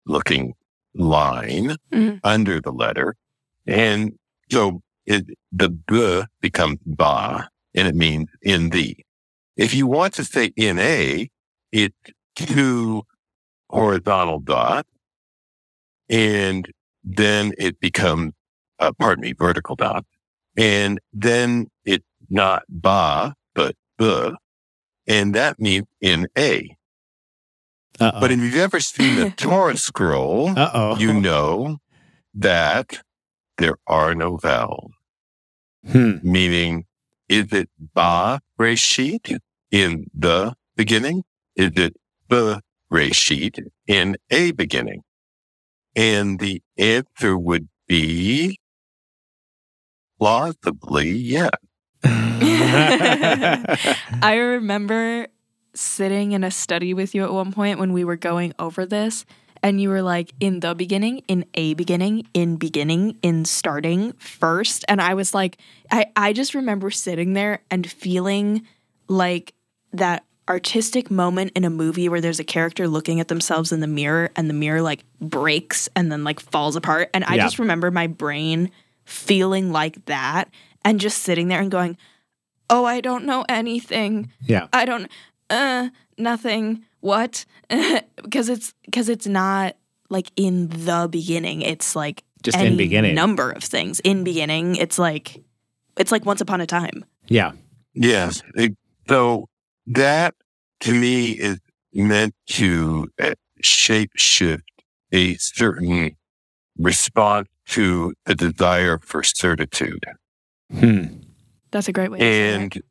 [0.05, 0.53] looking
[0.93, 2.19] line Mhm.
[2.23, 3.15] under the letter.
[3.67, 4.13] And
[4.51, 9.03] so it, the b becomes ba, and it means in thee.
[9.57, 11.29] If you want to say in a,
[11.71, 11.95] it's
[12.35, 13.03] two
[13.69, 14.89] horizontal dots,
[16.09, 16.69] and
[17.03, 18.33] then it becomes,
[18.79, 20.07] uh, pardon me, vertical dots.
[20.57, 24.31] And then it's not ba, but b,
[25.07, 26.75] and that means in a.
[27.99, 28.19] Uh-oh.
[28.19, 30.97] But if you've ever seen the Torah scroll, Uh-oh.
[30.97, 31.77] you know
[32.33, 32.99] that
[33.57, 34.91] there are no vowels,
[35.89, 36.15] Hmm.
[36.23, 36.85] meaning
[37.29, 39.39] is it ba reshit
[39.71, 41.23] in the beginning?
[41.55, 41.95] Is it
[42.29, 42.61] the
[42.91, 45.01] reshit in a beginning?
[45.95, 48.59] And the answer would be
[50.19, 51.49] plausibly yes.
[54.21, 55.27] I remember
[55.73, 59.25] sitting in a study with you at one point when we were going over this,
[59.65, 64.85] and you were like, in the beginning, in a beginning, in beginning, in starting first.
[64.87, 65.57] And I was like,
[65.91, 68.67] I, I just remember sitting there and feeling
[69.07, 69.55] like
[69.91, 73.87] that artistic moment in a movie where there's a character looking at themselves in the
[73.87, 77.09] mirror and the mirror like breaks and then like falls apart.
[77.15, 77.41] And I Yeah.
[77.45, 78.69] just remember my brain
[79.03, 80.47] feeling like that
[80.83, 81.97] and just sitting there and going,
[82.69, 84.31] Oh, I don't know anything.
[84.45, 84.67] yeah.
[84.71, 85.09] I don't
[85.49, 86.83] uh nothing.
[87.05, 87.45] What?
[88.23, 89.75] because it's because it's not
[90.09, 91.61] like in the beginning.
[91.61, 93.13] It's like Just in beginning.
[93.13, 93.99] number of things.
[93.99, 95.43] In beginning, it's like
[95.97, 97.05] it's like once upon a time.
[97.27, 97.51] Yeah.
[97.93, 98.41] Yes.
[98.55, 98.75] It-
[99.07, 99.49] so
[99.85, 100.33] that
[100.79, 101.59] to me is
[101.93, 104.63] meant to uh, shape shift
[105.11, 106.17] a certain
[106.79, 110.03] response to the desire for certitude.
[110.71, 111.03] Hmm.
[111.69, 112.55] That's a great way to say it.
[112.61, 112.83] And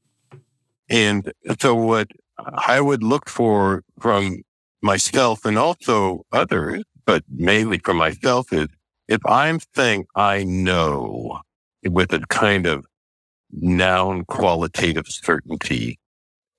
[0.89, 4.43] and so what I would look for from
[4.83, 8.69] myself and also others, but mainly from myself is
[9.09, 11.41] if I'm saying I know
[11.85, 12.87] with a kind of
[13.53, 15.99] noun qualitative certainty,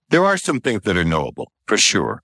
[0.09, 2.21] there are some things that are knowable for sure.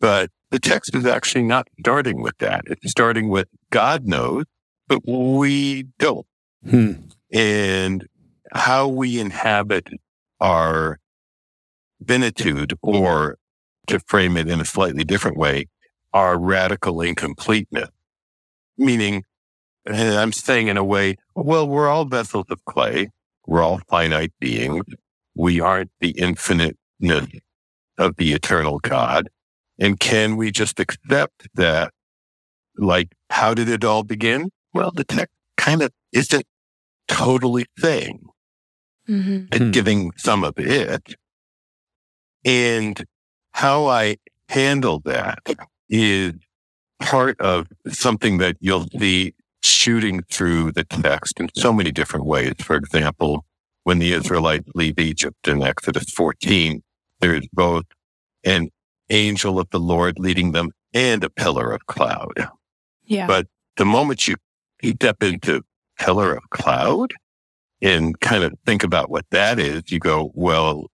[0.00, 2.62] But the text is actually not starting with that.
[2.66, 4.44] It's starting with God knows,
[4.88, 6.26] but we don't
[6.68, 6.92] Hmm.
[7.32, 8.06] and
[8.52, 9.88] how we inhabit
[10.40, 10.98] our
[12.06, 13.38] finitude, or
[13.86, 15.66] to frame it in a slightly different way,
[16.12, 17.88] our radical incompleteness.
[18.78, 19.24] Meaning,
[19.86, 23.10] and I'm saying in a way, well, we're all vessels of clay.
[23.46, 24.84] We're all finite beings.
[25.34, 26.76] We aren't the infiniteness
[27.98, 29.28] of the eternal God.
[29.78, 31.92] And can we just accept that?
[32.76, 34.50] Like, how did it all begin?
[34.72, 36.46] Well, the text kind of isn't
[37.08, 38.20] totally saying.
[39.08, 39.46] Mm-hmm.
[39.50, 39.70] It's Hmm.
[39.72, 41.14] giving some of it.
[42.44, 43.04] And
[43.52, 44.16] how I
[44.48, 45.40] handle that
[45.88, 46.34] is
[47.00, 52.54] part of something that you'll see shooting through the text in so many different ways.
[52.60, 53.44] For example,
[53.84, 56.82] when the Israelites leave Egypt in Exodus 14,
[57.20, 57.84] there's both
[58.44, 58.68] an
[59.10, 62.48] angel of the Lord leading them and a pillar of cloud.
[63.04, 63.26] Yeah.
[63.26, 64.36] But the moment you
[64.84, 65.62] step into
[65.98, 67.12] pillar of cloud
[67.80, 70.86] and kind of think about what that is, you go, well,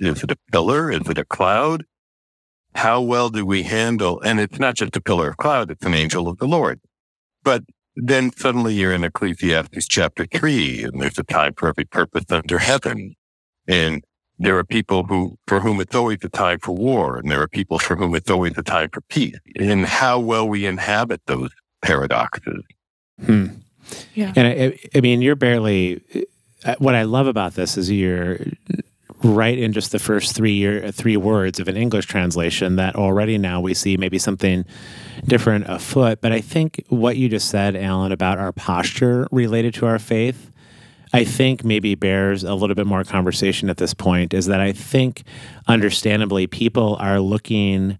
[0.00, 0.90] is it a pillar?
[0.90, 1.84] Is it a cloud?
[2.74, 4.20] How well do we handle?
[4.20, 6.80] And it's not just a pillar of cloud, it's an angel of the Lord.
[7.42, 7.64] But
[7.96, 12.58] then suddenly you're in Ecclesiastes chapter three, and there's a time for every purpose under
[12.58, 13.14] heaven.
[13.66, 14.04] And
[14.38, 17.48] there are people who, for whom it's always a time for war, and there are
[17.48, 19.38] people for whom it's always a time for peace.
[19.56, 21.50] And how well we inhabit those
[21.82, 22.62] paradoxes.
[23.24, 23.46] Hmm.
[24.14, 24.32] Yeah.
[24.36, 26.00] And I, I mean, you're barely.
[26.64, 28.38] uh, What I love about this is you're
[29.22, 33.36] right in just the first three year three words of an English translation that already
[33.36, 34.64] now we see maybe something
[35.26, 36.20] different afoot.
[36.20, 40.50] But I think what you just said, Alan, about our posture related to our faith,
[41.12, 44.32] I think maybe bears a little bit more conversation at this point.
[44.32, 45.22] Is that I think,
[45.66, 47.98] understandably, people are looking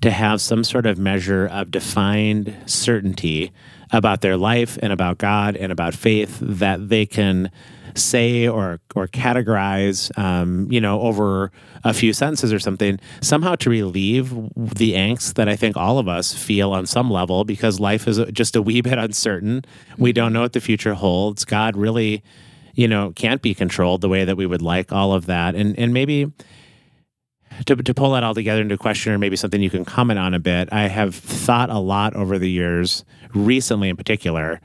[0.00, 3.52] to have some sort of measure of defined certainty
[3.90, 7.50] about their life and about God and about faith that they can
[7.94, 11.50] say or or categorize, um, you know, over
[11.84, 16.08] a few sentences or something, somehow to relieve the angst that I think all of
[16.08, 19.64] us feel on some level because life is just a wee bit uncertain.
[19.98, 21.44] We don't know what the future holds.
[21.44, 22.22] God really,
[22.74, 24.92] you know, can't be controlled the way that we would like.
[24.92, 26.30] All of that, and and maybe
[27.66, 30.18] to, to pull that all together into a question or maybe something you can comment
[30.18, 34.60] on a bit, I have thought a lot over the years, recently in particular,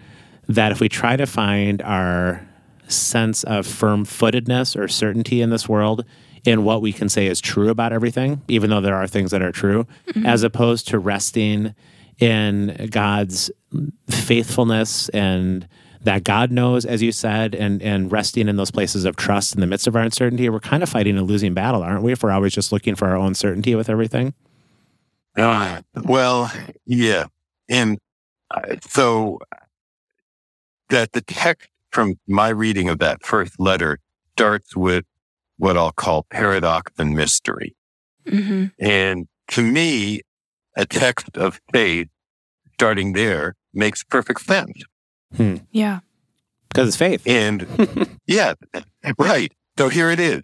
[0.47, 2.46] that if we try to find our
[2.87, 6.05] sense of firm footedness or certainty in this world
[6.45, 9.41] in what we can say is true about everything, even though there are things that
[9.41, 9.85] are true,
[10.25, 11.75] as opposed to resting
[12.19, 13.51] in God's
[14.09, 15.67] faithfulness and
[16.01, 19.61] that God knows, as you said, and and resting in those places of trust in
[19.61, 22.13] the midst of our uncertainty, we're kind of fighting a losing battle, aren't we?
[22.13, 24.33] If we're always just looking for our own certainty with everything.
[25.35, 26.51] Uh, well,
[26.85, 27.25] yeah.
[27.67, 27.99] And
[28.51, 29.39] uh, so
[30.89, 33.97] that the text from my reading of that first letter
[34.33, 35.03] starts with
[35.57, 37.75] what I'll call paradox and mystery.
[38.27, 38.65] Mm-hmm.
[38.77, 40.21] And to me,
[40.75, 42.09] a text of faith
[42.75, 44.83] starting there makes perfect sense.
[45.71, 46.01] Yeah.
[46.69, 47.25] Because it's faith.
[47.25, 47.65] And
[48.27, 48.53] yeah,
[49.17, 49.51] right.
[49.79, 50.43] So here it is.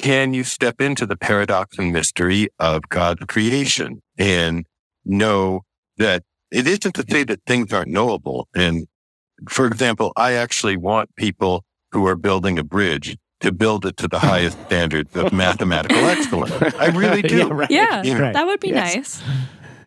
[0.00, 4.66] Can you step into the paradox and mystery of God's creation and
[5.04, 5.60] know
[5.98, 8.48] that it isn't to say that things aren't knowable?
[8.56, 8.88] And
[9.48, 14.08] for example, I actually want people who are building a bridge to build it to
[14.08, 16.52] the highest standards of mathematical excellence.
[16.78, 17.38] I really do.
[17.38, 17.70] yeah, right.
[17.70, 18.02] Yeah.
[18.02, 18.32] You know, Right.
[18.32, 18.94] That would be Yes.
[18.94, 19.22] nice.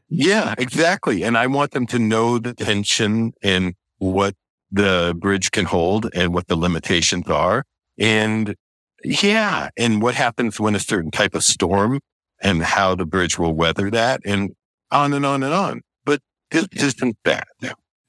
[0.09, 1.23] Yeah, exactly.
[1.23, 4.35] And I want them to know the tension and what
[4.71, 7.63] the bridge can hold and what the limitations are.
[7.97, 8.55] And
[9.03, 11.99] yeah, and what happens when a certain type of storm
[12.41, 14.51] and how the bridge will weather that and
[14.91, 15.81] on and on and on.
[16.05, 17.47] But this isn't that.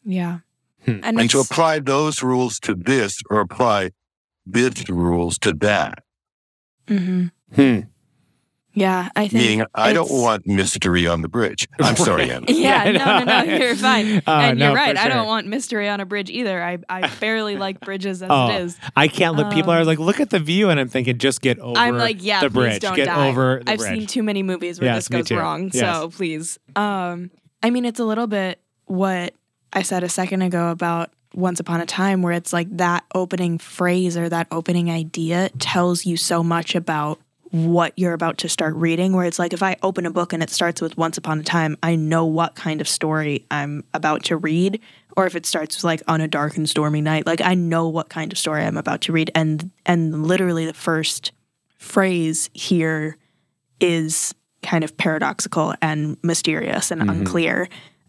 [0.05, 0.39] Yeah.
[0.85, 1.01] Hmm.
[1.03, 3.91] And, And to apply those rules to this or apply
[4.47, 6.03] this rules to that,
[6.87, 7.31] Mhm.
[7.55, 7.81] Hmm.
[8.75, 9.33] Yeah, I think.
[9.43, 11.67] meaning I don't want mystery on the bridge.
[11.81, 12.31] I'm sorry, Right.
[12.31, 12.45] Anna.
[12.49, 13.57] Yeah, Yeah, no, no, no, no.
[13.59, 14.23] you're fine.
[14.27, 14.97] Oh, and no, you're for right.
[14.97, 16.63] I don't want mystery on a bridge either.
[16.63, 18.79] I, I barely like bridges as Oh, it is.
[18.95, 19.51] I can't look.
[19.53, 21.77] People Um, are like, look at the view, and I'm thinking, just get over.
[21.79, 22.81] I'm like, yeah, the bridge.
[22.81, 23.29] don't get die.
[23.29, 23.99] over the I've bridge.
[23.99, 25.71] seen too many movies where Yes, this goes wrong.
[25.75, 25.81] Yes.
[25.97, 26.59] So please.
[26.77, 27.31] Um,
[27.63, 29.35] I mean, it's a little bit what
[29.73, 33.59] I said a second ago about Once Upon a Time, where it's like that opening
[33.59, 38.75] phrase or that opening idea tells you so much about what you're about to start
[38.77, 39.13] reading.
[39.13, 41.45] Where it's like, if I open a book and it starts with Once Upon a
[41.45, 44.81] Time, I know what kind of story I'm about to read.
[45.17, 47.89] Or if it starts with like on a dark and stormy night, like I know
[47.89, 49.31] what kind of story I'm about to read.
[49.35, 51.33] And and literally the first
[51.77, 53.17] phrase here
[53.81, 57.11] is kind of paradoxical and mysterious and mm-hmm.
[57.11, 57.69] unclear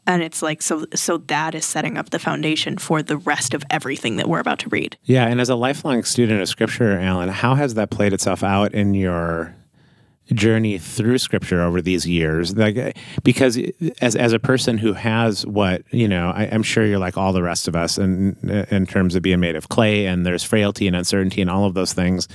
[0.09, 3.63] and it's like so so that is setting up the foundation for the rest of
[3.69, 7.29] everything that we're about to read Yeah, and as a lifelong student of Scripture, Alan,
[7.29, 9.55] how has that played itself out in your
[10.33, 12.55] journey through Scripture over these years?
[12.55, 12.91] Like, eh,
[13.23, 13.59] because
[14.01, 17.31] as as a person who has what you know, I, I'm sure you're like all
[17.31, 20.43] the rest of us, in eh, in terms of being made of clay, and there's
[20.43, 22.27] frailty and uncertainty and all of those things.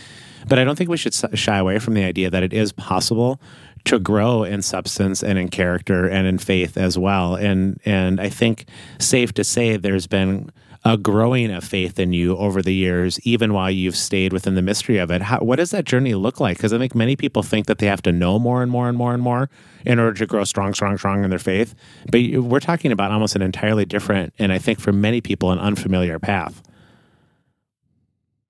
[0.46, 3.40] But I don't think we should shy away from the idea that it is possible
[3.84, 7.34] to grow in substance and in character and in faith as well.
[7.34, 8.66] And and I think
[8.98, 10.50] safe to say there's been
[10.86, 14.60] a growing of faith in you over the years, even while you've stayed within the
[14.60, 15.22] mystery of it.
[15.22, 16.58] How, what does that journey look like?
[16.58, 18.96] Because I think many people think that they have to know more and more and
[18.96, 19.48] more and more
[19.86, 21.74] in order to grow strong, strong, strong in their faith.
[22.12, 25.58] But we're talking about almost an entirely different, and I think for many people, an
[25.58, 26.62] unfamiliar path.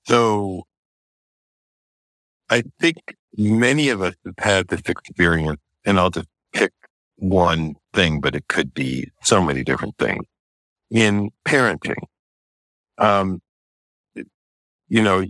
[0.06, 0.66] So
[2.50, 2.96] I think
[3.36, 6.72] many of us have had this experience, and I'll just pick
[7.16, 10.24] one thing, but it could be so many different things
[10.90, 12.02] in parenting.
[12.98, 13.40] Um,
[14.88, 15.24] you know,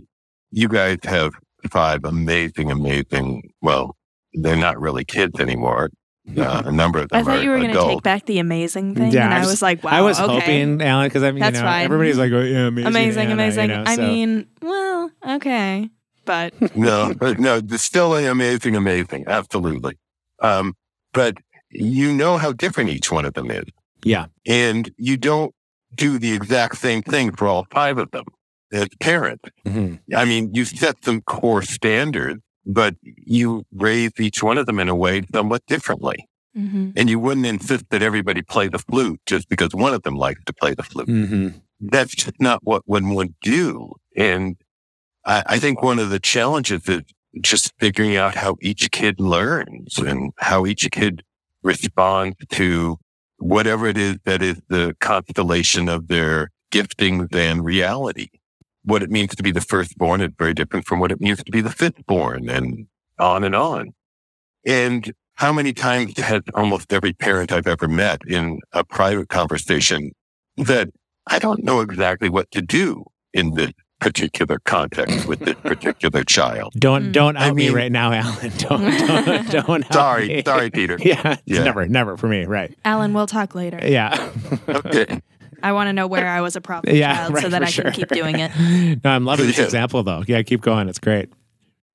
[0.51, 1.33] you guys have
[1.69, 3.95] five amazing, amazing, well,
[4.33, 5.89] they're not really kids anymore.
[6.35, 8.95] Uh, a number of them I thought you were going to take back the amazing
[8.95, 10.33] thing, Yeah, and I I was- was like, "Wow, I was okay.
[10.39, 11.85] hoping, Alan, because I mean, you That's know, fine.
[11.85, 15.87] everybody's like, oh, yeah, amazing, amazing, Anna," amazing." you know, I so- mean, well, okay,
[16.25, 19.25] but no, but no, it's still amazing, amazing.
[19.27, 19.97] Absolutely.
[20.41, 20.73] Um,
[21.13, 21.37] but
[21.71, 23.65] you know how different each one of them is.
[24.03, 25.53] yeah, And you don't
[25.93, 28.25] do the exact same thing for all five of them
[28.73, 29.43] as parents.
[29.65, 29.99] Mhm.
[30.15, 34.89] I mean, you set some core standards, but you raise each one of them in
[34.89, 36.27] a way somewhat differently.
[36.57, 36.93] mhm.
[36.95, 40.41] And you wouldn't insist that everybody play the flute just because one of them likes
[40.45, 41.07] to play the flute.
[41.07, 41.47] hmm
[41.81, 43.91] That's just not what one would do.
[44.15, 44.55] And
[45.25, 47.01] I, I think one of the challenges is
[47.41, 51.23] just figuring out how each kid learns and how each kid
[51.63, 52.97] responds to
[53.37, 58.29] whatever it is that is the constellation of their gifting than reality.
[58.83, 61.51] What it means to be the firstborn is very different from what it means to
[61.51, 62.87] be the fifthborn and
[63.19, 63.93] on and on.
[64.65, 70.11] And how many times has almost every parent I've ever met in a private conversation
[70.57, 70.89] that
[71.27, 76.73] I don't know exactly what to do in this particular context with this particular child.
[76.77, 77.11] Don't Mm.
[77.13, 78.51] don't out I me mean- right now, Alan.
[78.57, 79.85] Don't don't don't.
[79.85, 80.43] out Sorry, me.
[80.45, 80.97] sorry, Peter.
[81.03, 81.63] Yeah, Yeah.
[81.63, 82.45] never, never for me.
[82.45, 82.77] Right.
[82.85, 83.79] Alan, we'll talk later.
[83.81, 84.31] Yeah.
[84.67, 85.21] Okay.
[85.63, 87.15] I want to know where I was a problem yeah.
[87.15, 88.51] child right, so that for I can keep doing it.
[89.03, 89.63] no, I'm loving this Yeah.
[89.65, 90.23] example though.
[90.27, 90.89] Yeah, keep going.
[90.89, 91.29] It's great.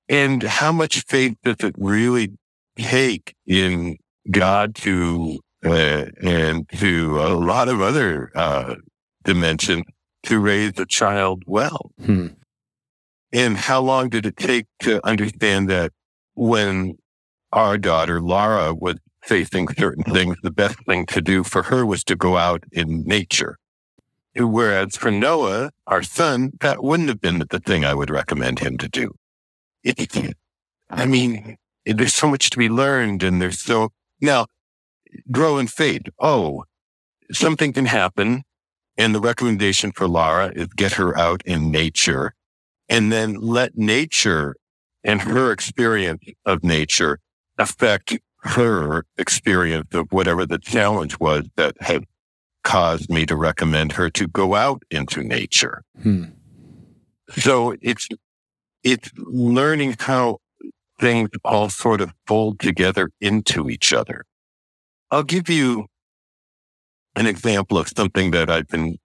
[0.08, 2.32] And how much faith does it really
[2.76, 3.96] take in
[4.30, 8.74] God to, uh, and to a lot of other, uh,
[9.24, 9.84] dimensions
[10.24, 11.92] to raise a child well?
[12.04, 12.28] Hmm.
[13.32, 15.92] And how long did it take to understand that
[16.34, 16.98] when
[17.52, 22.02] our daughter, Laura, was facing certain things, the best thing to do for her was
[22.04, 23.56] to go out in nature?
[24.36, 28.78] Whereas for Noah, our son, that wouldn't have been the thing I would recommend him
[28.78, 29.12] to do.
[29.82, 30.34] It,
[30.88, 33.90] I mean, there's so much to be learned and there's so,
[34.20, 34.46] now,
[35.30, 36.10] grow and fade.
[36.18, 36.64] Oh,
[37.32, 38.42] something can happen.
[38.96, 42.34] And the recommendation for Lara is get her out in nature
[42.88, 44.56] and then let nature
[45.04, 47.18] and her experience of nature
[47.56, 52.04] affect her experience of whatever the challenge was that had
[52.64, 55.82] caused me to recommend her to go out into nature.
[56.02, 56.24] Hmm.
[57.30, 58.08] So it's,
[58.82, 60.38] it's learning how
[60.98, 64.24] things all sort of fold together into each other.
[65.10, 65.86] I'll give you
[67.16, 68.98] an example of something that I've been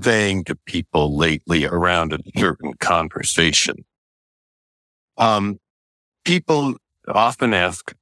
[0.00, 3.84] saying to people lately around a certain conversation.
[5.16, 5.58] Um,
[6.24, 6.76] people
[7.08, 7.94] often ask,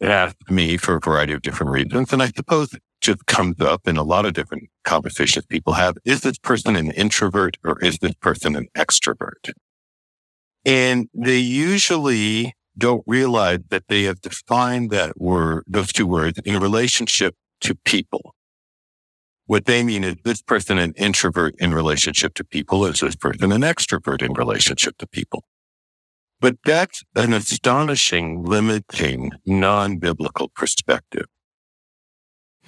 [0.00, 2.12] ask me for a variety of different reasons.
[2.12, 5.96] And I suppose it just comes up in a lot of different conversations people have.
[6.04, 9.52] Is this person an introvert or is this person an extrovert?
[10.64, 16.58] And they usually don't realize that they have defined that word, those two words in
[16.60, 18.31] relationship to people.
[19.46, 23.52] What they mean is this person an introvert in relationship to people, is this person
[23.52, 25.44] an extrovert in relationship to people.
[26.40, 31.26] But that's an astonishing, limiting, non-biblical perspective.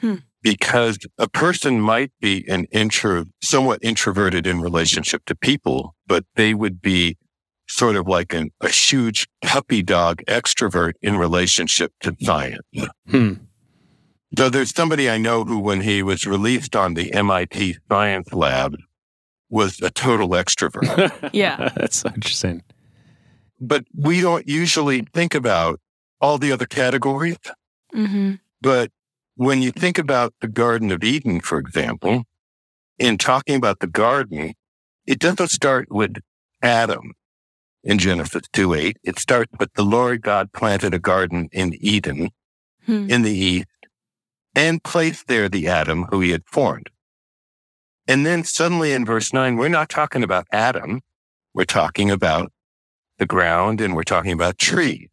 [0.01, 0.17] Hmm.
[0.43, 6.55] Because a person might be an intro, somewhat introverted in relationship to people, but they
[6.55, 7.17] would be
[7.67, 12.61] sort of like an, a huge puppy dog extrovert in relationship to science.
[13.09, 13.33] Hmm.
[14.37, 18.77] So there's somebody I know who, when he was released on the MIT Science Lab,
[19.51, 21.31] was a total extrovert.
[21.33, 21.71] Yeah.
[21.77, 22.63] That's so interesting.
[23.61, 25.81] but we don't usually think about
[26.21, 27.37] all the other categories.
[27.93, 28.91] hmm But
[29.37, 32.25] when you think about the Garden of Eden, for example,
[32.99, 34.55] in talking about the garden,
[35.07, 36.17] it doesn't start with
[36.63, 37.13] Adam
[37.83, 38.97] in Genesis 2 8.
[39.05, 42.31] It starts with the Lord God planted a garden in Eden
[42.87, 43.09] Hmm.
[43.09, 43.67] in the east
[44.55, 46.91] and placed there the Adam who he had formed.
[48.07, 51.01] And then suddenly in verse 9, we're not talking about Adam.
[51.55, 52.53] We're talking about
[53.19, 55.09] the ground and we're talking about trees.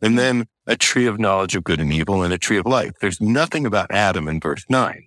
[0.00, 2.92] and then a tree of knowledge of good and evil and a tree of life.
[3.00, 5.06] There's nothing about Adam in verse 9.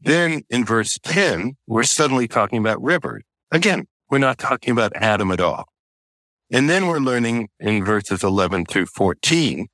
[0.00, 3.22] Then in verse 10, we're suddenly talking about rivers.
[3.50, 5.66] Again, we're not talking about Adam at all.
[6.50, 9.66] And then we're learning in verses 11 through 14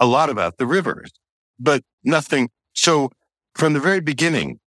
[0.00, 1.10] a lot about the rivers,
[1.58, 2.50] but nothing.
[2.72, 3.10] So
[3.54, 4.58] from the very beginning,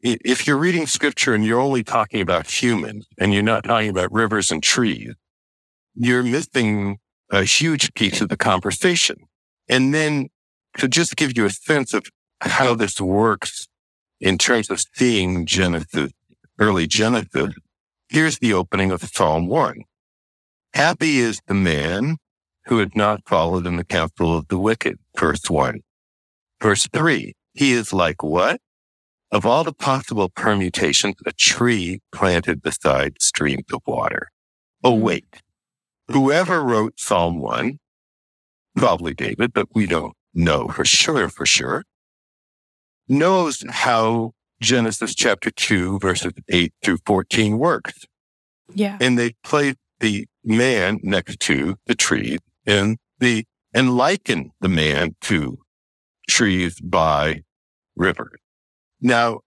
[0.00, 4.12] if you're reading scripture and you're only talking about humans and you're not talking about
[4.12, 5.14] rivers and trees,
[5.94, 6.98] you're missing
[7.30, 9.16] a huge piece of the conversation.
[9.68, 10.28] And then
[10.78, 12.06] to just give you a sense of
[12.40, 13.66] how this works
[14.20, 16.12] in terms of seeing Genesis,
[16.58, 17.54] early Genesis,
[18.08, 19.82] here's the opening of Psalm 1.
[20.74, 22.18] Happy is the man
[22.66, 24.98] who had not followed in the counsel of the wicked.
[25.18, 25.80] Verse 1.
[26.60, 27.34] Verse 3.
[27.54, 28.60] He is like what?
[29.32, 34.28] Of all the possible permutations, a tree planted beside streams of water.
[34.84, 35.02] Oh, hmm.
[35.02, 35.42] wait.
[36.08, 37.78] Whoever wrote Psalm 1,
[38.76, 41.84] probably David, but we don't know for sure, for sure,
[43.08, 48.04] knows how Genesis chapter 2, verses 8 through 14 works.
[48.74, 48.98] Yeah.
[49.00, 53.44] And they place the man next to the tree and the,
[53.74, 55.58] and liken the man to
[56.28, 57.42] trees by
[57.96, 58.32] river.
[59.00, 59.40] Now,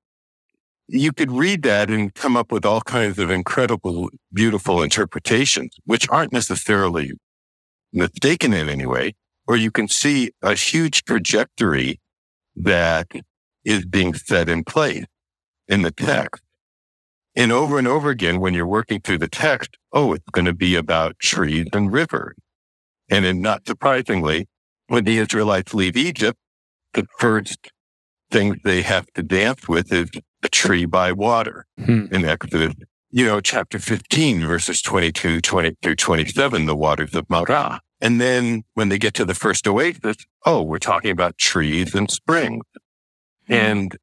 [0.88, 6.10] you could read that and come up with all kinds of incredible, beautiful interpretations, which
[6.10, 7.12] aren't necessarily
[7.94, 9.14] mistaken in any way,
[9.48, 12.00] or you can see a huge trajectory
[12.56, 13.08] that
[13.64, 15.06] is being set in place
[15.68, 16.44] in the text.
[17.36, 20.54] And over and over again, when you're working through the text, oh, it's going to
[20.54, 22.36] be about trees and rivers.
[23.10, 24.48] And then not surprisingly,
[24.88, 26.38] when the Israelites leave Egypt,
[26.94, 27.72] the first
[28.32, 30.10] thing they have to dance with is
[30.44, 32.06] a tree by water hmm.
[32.12, 32.74] in Exodus,
[33.10, 37.82] you know, chapter 15, verses 22, 20 through 27, the waters of Marah.
[38.02, 42.10] And then when they get to the first oasis, oh, we're talking about trees and
[42.10, 42.64] springs.
[43.48, 43.54] Hmm.
[43.54, 43.98] And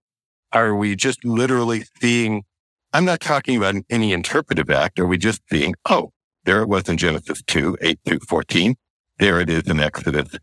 [0.53, 2.45] are we just literally seeing,
[2.93, 4.99] I'm not talking about any interpretive act.
[4.99, 6.12] Are we just seeing, oh,
[6.45, 8.76] there it was in Genesis 2, 8 through 14.
[9.18, 10.39] There it is in Exodus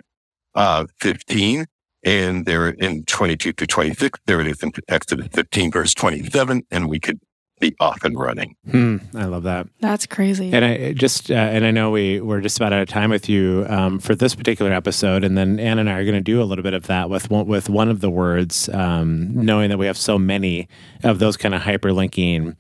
[0.56, 1.66] uh, 15.
[2.04, 6.90] And there in 22 to 26, there it is in Exodus 15, verse 27, and
[6.90, 7.20] we could
[7.60, 8.56] be off and running.
[8.70, 9.68] Hmm, I love that.
[9.80, 10.52] That's crazy.
[10.52, 13.30] And I just, uh, and I know we we're just about out of time with
[13.30, 16.42] you um, for this particular episode, and then Ann and I are going to do
[16.42, 19.78] a little bit of that with one, with one of the words, um, knowing that
[19.78, 20.68] we have so many
[21.04, 22.56] of those kind of hyperlinking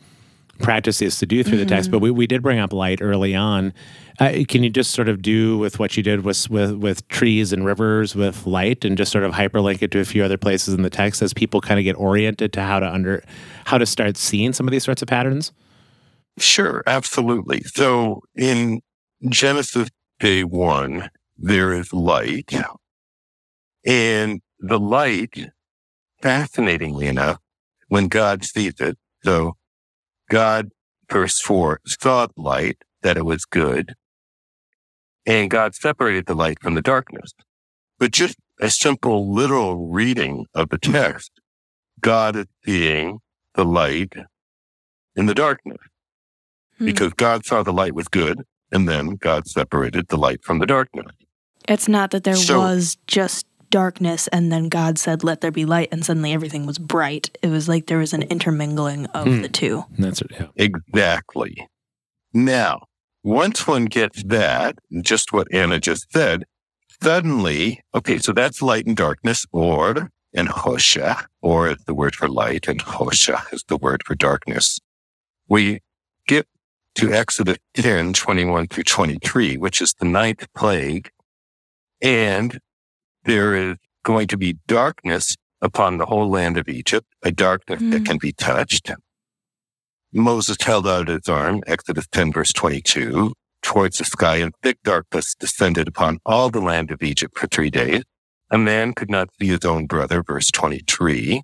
[0.59, 1.67] practices to do through mm-hmm.
[1.67, 1.91] the text.
[1.91, 3.73] But we, we did bring up light early on.
[4.19, 7.51] Uh, can you just sort of do with what you did with, with with trees
[7.51, 10.73] and rivers with light, and just sort of hyperlink it to a few other places
[10.75, 13.23] in the text as people kind of get oriented to how to under
[13.65, 15.51] how to start seeing some of these sorts of patterns?
[16.37, 17.61] Sure, absolutely.
[17.63, 18.81] So in
[19.29, 19.89] Genesis
[20.19, 22.53] day one, there is light,
[23.83, 25.49] and the light,
[26.21, 27.39] fascinatingly enough,
[27.87, 29.55] when God sees it, so
[30.29, 30.69] God,
[31.11, 33.95] verse 4, saw the light, that it was good,
[35.25, 37.33] and God separated the light from the darkness.
[37.99, 41.31] But just a simple literal reading of the text,
[42.01, 43.19] God is seeing
[43.55, 44.13] the light
[45.15, 45.77] in the darkness
[46.77, 46.85] hmm.
[46.85, 50.65] because God saw the light was good, and then God separated the light from the
[50.65, 51.11] darkness.
[51.67, 55.65] It's not that there so, was just darkness and then God said, Let there be
[55.65, 57.35] light, and suddenly everything was bright.
[57.41, 59.41] It was like there was an intermingling of hmm.
[59.41, 59.83] the two.
[59.97, 60.31] That's it.
[60.31, 60.47] Yeah.
[60.55, 61.67] Exactly.
[62.33, 62.83] Now,
[63.23, 66.43] once one gets that, just what Anna just said,
[67.01, 72.27] suddenly, okay, so that's light and darkness, or and hosha, or is the word for
[72.27, 74.79] light, and hosha is the word for darkness.
[75.49, 75.79] We
[76.27, 76.47] get
[76.95, 81.09] to Exodus 10, 21 through 23, which is the ninth plague.
[82.03, 82.59] And
[83.25, 87.91] there is going to be darkness upon the whole land of Egypt, a darkness mm.
[87.91, 88.91] that can be touched.
[90.11, 95.33] Moses held out his arm, Exodus 10 verse 22, towards the sky and thick darkness
[95.33, 98.03] descended upon all the land of Egypt for three days.
[98.51, 101.41] A man could not see his own brother, verse 23.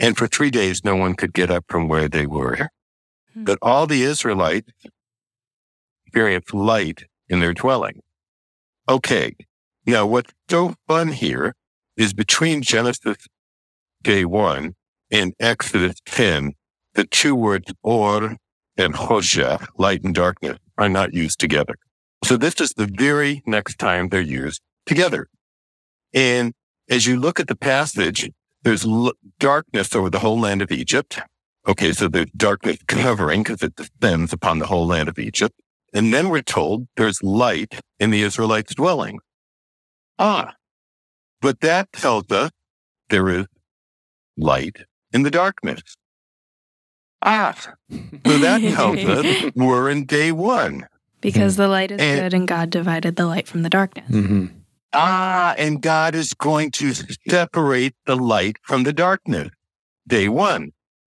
[0.00, 2.70] And for three days, no one could get up from where they were.
[3.36, 3.44] Mm.
[3.44, 4.72] But all the Israelites
[6.06, 8.00] experienced light in their dwelling.
[8.88, 9.36] Okay.
[9.88, 11.54] Now, what's so fun here
[11.96, 13.16] is between Genesis
[14.02, 14.74] day one
[15.10, 16.52] and Exodus 10,
[16.92, 18.36] the two words or
[18.76, 21.74] and hosha, light and darkness, are not used together.
[22.22, 25.28] So this is the very next time they're used together.
[26.12, 26.52] And
[26.90, 28.30] as you look at the passage,
[28.64, 31.18] there's l- darkness over the whole land of Egypt.
[31.66, 35.58] Okay, so there's darkness covering because it descends upon the whole land of Egypt.
[35.94, 39.20] And then we're told there's light in the Israelites' dwelling.
[40.18, 40.54] Ah,
[41.40, 42.50] but that tells us
[43.10, 43.46] there is
[44.36, 44.76] light
[45.12, 45.82] in the darkness.
[47.22, 47.54] Ah,
[47.90, 50.86] so that tells us we're in day one.
[51.20, 54.08] because the light is And- good and God divided the light from the darkness.
[54.10, 54.46] Mm-hmm.
[54.92, 56.92] Ah, and God is going to
[57.28, 59.50] separate the light from the darkness.
[60.06, 60.72] Day one.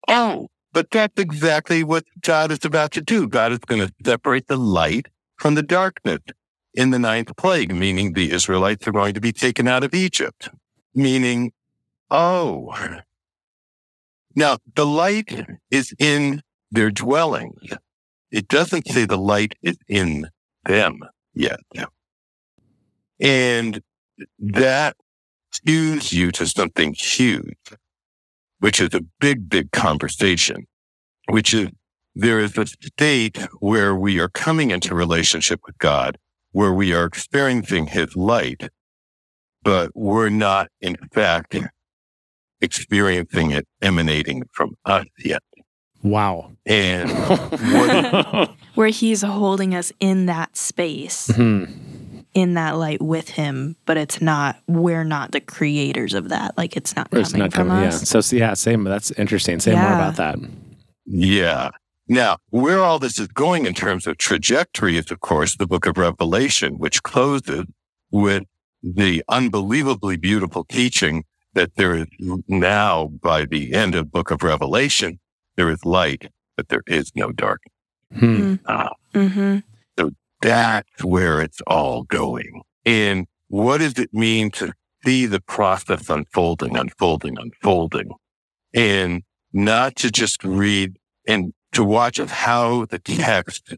[0.09, 3.27] Oh, but that's exactly what God is about to do.
[3.27, 6.19] God is going to separate the light from the darkness
[6.73, 10.49] in the ninth plague, meaning the Israelites are going to be taken out of Egypt.
[10.93, 11.51] Meaning,
[12.09, 12.75] oh,
[14.35, 16.41] now the light is in
[16.71, 17.73] their dwellings.
[18.31, 20.29] It doesn't say the light is in
[20.65, 20.99] them
[21.33, 21.59] yet.
[23.19, 23.81] And
[24.39, 24.95] that
[25.65, 27.57] cues you to something huge,
[28.59, 30.67] which is a big, big conversation,
[31.27, 31.69] which is
[32.15, 36.17] there is a state where we are coming into relationship with God,
[36.51, 38.69] where we are experiencing his light,
[39.63, 41.55] but we're not, in fact,
[42.61, 45.41] experiencing it emanating from us yet.
[46.03, 46.51] Wow.
[46.65, 47.09] And
[47.71, 51.65] what, Where he's holding us in that space, Hmm.
[52.33, 56.57] in that light with him, but it's not, we're not the creators of that.
[56.57, 57.83] Like it's not coming not from coming.
[57.83, 57.89] Yeah.
[57.89, 58.07] us.
[58.09, 58.83] So so, yeah, same.
[58.83, 59.59] That's interesting.
[59.59, 60.37] Say more about that.
[61.05, 61.69] Yeah.
[62.07, 65.85] Now, where all this is going in terms of trajectory is, of course, the book
[65.85, 67.65] of Revelation, which closes
[68.11, 68.43] with
[68.83, 71.23] the unbelievably beautiful teaching
[71.53, 72.07] that there is
[72.47, 75.19] now, by the end of book of Revelation,
[75.55, 77.73] there is light, but there is no darkness.
[78.17, 78.55] Hmm.
[78.67, 79.59] Ah, Mm-hmm.
[80.41, 82.61] that's where it's all going.
[82.85, 84.73] And what does it mean to
[85.05, 88.09] see the process unfolding, unfolding, unfolding?
[88.73, 89.23] And
[89.53, 90.97] not to just read
[91.27, 93.75] and to watch of how the text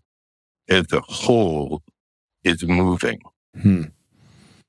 [0.70, 1.82] as a whole
[2.44, 3.22] is moving.
[3.60, 3.84] Hmm.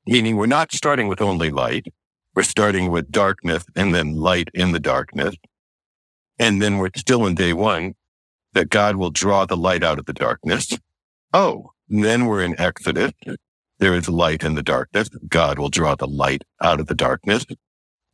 [0.06, 1.86] Meaning we're not starting with only light.
[2.34, 5.34] We're starting with darkness and then light in the darkness.
[6.38, 7.94] And then we're still in day one
[8.52, 10.76] that God will draw the light out of the darkness.
[11.32, 13.12] Oh, then we're in Exodus.
[13.78, 15.08] There is light in the darkness.
[15.28, 17.44] God will draw the light out of the darkness.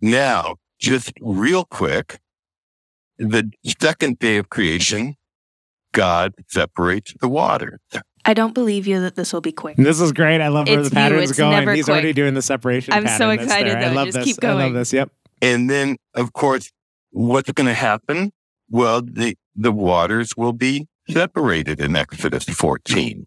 [0.01, 2.21] Now, just real quick,
[3.21, 3.51] the
[3.81, 5.17] second day of creation,
[5.93, 7.81] God separates the water.
[8.25, 9.77] I don't believe you that this will be quick.
[9.77, 10.41] This is great.
[10.41, 11.01] I love where It's the you.
[11.01, 11.51] pattern's It's going.
[11.53, 12.93] never He's already doing the separation.
[12.95, 13.91] I'm so pattern that's excited, there.
[13.91, 14.25] I love Just this.
[14.25, 14.93] keep I love this.
[14.93, 15.11] Yep.
[15.43, 16.71] And then, of course,
[17.11, 18.33] what's going to happen?
[18.69, 23.27] Well, the, the waters will be separated in Exodus 14.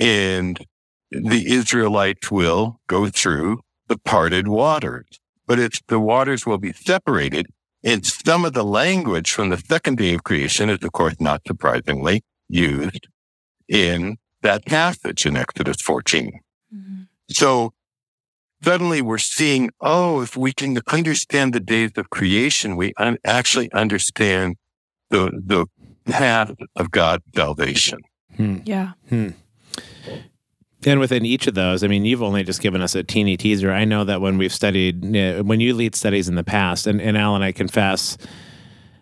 [0.00, 0.64] And
[1.10, 5.06] the Israelites will go through the parted waters,
[5.46, 7.46] but it's the waters will be separated.
[7.84, 11.42] And some of the language from the second day of creation is, of course, not
[11.46, 13.06] surprisingly used
[13.68, 16.40] in that passage in Exodus 14.
[16.74, 17.08] Mhm.
[17.30, 17.72] So
[18.62, 23.70] suddenly we're seeing, oh, if we can understand the days of creation, we un- actually
[23.72, 24.56] understand
[25.10, 25.66] the, the
[26.04, 28.00] path of God's salvation.
[28.36, 28.58] Hmm.
[28.64, 28.92] Yeah.
[30.86, 33.72] And within each of those, I mean, you've only just given us a teeny teaser.
[33.72, 37.00] I know that when we've studied, uh, when you lead studies in the past, and,
[37.00, 38.16] and Alan, I confess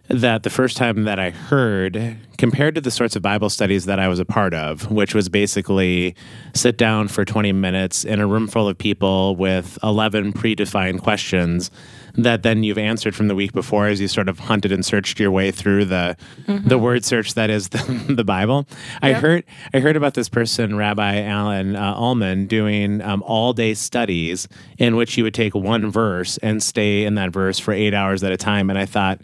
[0.09, 3.99] that the first time that I heard, compared to the sorts of Bible studies that
[3.99, 6.15] I was a part of, which was basically
[6.55, 11.71] sit down for 20 minutes in a room full of people with 11 predefined questions
[12.17, 15.19] that then you've answered from the week before as you sort of hunted and searched
[15.19, 18.67] your way through the the word search that is the, the Bible.
[19.03, 23.75] I heard I heard about this person, Rabbi Alan uh, Ullman, doing um, all day
[23.75, 24.49] studies
[24.79, 28.23] in which you would take one verse and stay in that verse for eight hours
[28.23, 29.21] at a time, and I thought.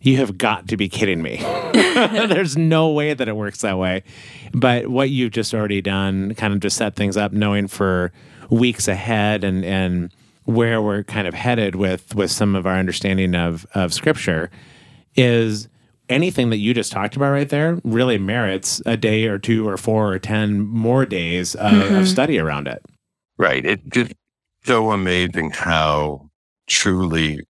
[0.00, 1.38] You have got to be kidding me.
[1.72, 4.02] There's no way that it works that way.
[4.52, 8.12] But what you've just already done, kind of just set things up, knowing for
[8.50, 10.12] weeks ahead and and
[10.44, 14.50] where we're kind of headed with with some of our understanding of of scripture,
[15.16, 15.68] is
[16.08, 19.76] anything that you just talked about right there really merits a day or two or
[19.76, 22.04] four or ten more days of, of mm-hmm.
[22.04, 22.84] study around it.
[23.38, 23.64] Right.
[23.64, 24.12] It's just
[24.64, 26.30] so amazing how
[26.66, 27.40] truly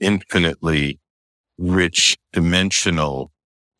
[0.00, 0.98] infinitely
[1.58, 3.30] rich, dimensional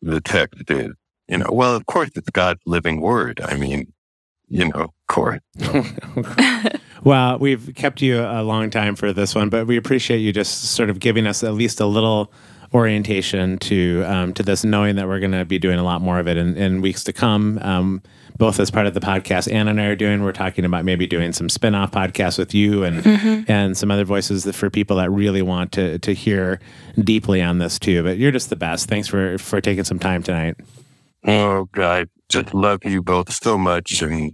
[0.01, 0.91] the text is.
[1.27, 3.41] You know, well, of course, it's God's living word.
[3.43, 3.93] I mean,
[4.47, 5.39] you know, of course.
[7.03, 10.63] Well, we've kept you a long time for this one, but we appreciate you just
[10.71, 12.31] sort of giving us at least a little
[12.73, 16.19] orientation to um, to this, knowing that we're going to be doing a lot more
[16.19, 17.59] of it in, in weeks to come.
[17.61, 18.01] Um,
[18.37, 21.05] both as part of the podcast Anna and I are doing, we're talking about maybe
[21.05, 23.05] doing some spin-off podcasts with you and
[23.49, 26.59] and some other voices that for people that really want to to hear
[26.97, 28.01] deeply on this too.
[28.01, 28.87] But you're just the best.
[28.87, 30.55] Thanks for for taking some time tonight.
[31.25, 34.01] Oh, God, just love you both so much.
[34.01, 34.33] And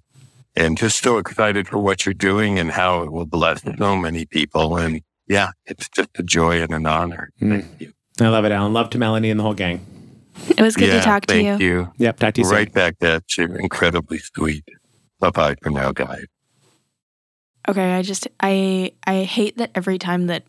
[0.55, 4.25] and just so excited for what you're doing and how it will bless so many
[4.27, 4.77] people.
[4.77, 7.31] And yeah, it's just a joy and an honor.
[7.41, 7.61] Mm.
[7.61, 7.93] Thank you.
[8.21, 8.73] I love it, Alan.
[8.73, 9.85] Love to Melanie and the whole gang.
[10.49, 11.43] It was good yeah, to talk to you.
[11.43, 11.67] thank you.
[11.67, 11.93] you.
[11.97, 12.19] Yep.
[12.19, 12.73] Talk to you Right soon.
[12.73, 13.45] back at you.
[13.55, 14.63] Incredibly sweet.
[15.19, 16.25] Bye bye for now, guys.
[17.67, 20.43] Okay, I just I I hate that every time that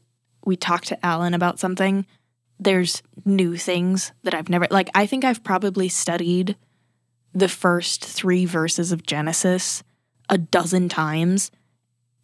[0.44, 2.04] we talk to Alan about something,
[2.58, 6.56] there's new things that I've never like I think I've probably studied
[7.32, 9.82] the first 3 verses of Genesis
[10.28, 11.50] a dozen times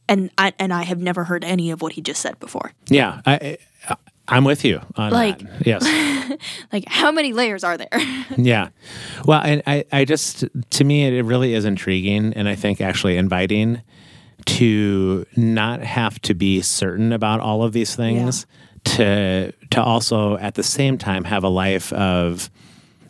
[0.08, 2.72] and I and I have never heard any of what he just said before.
[2.88, 3.20] Yeah.
[3.24, 3.96] I, I,
[4.28, 5.66] I'm with you on Like- that.
[5.66, 6.38] Yes.
[6.72, 7.88] like how many layers are there?
[8.36, 8.68] Yeah.
[9.26, 13.16] Well, and I, I just, to me, it really is intriguing and I think actually
[13.18, 13.82] inviting
[14.46, 18.46] to not have to be certain about all of these things,
[18.84, 22.50] to, to also at the same time have a life of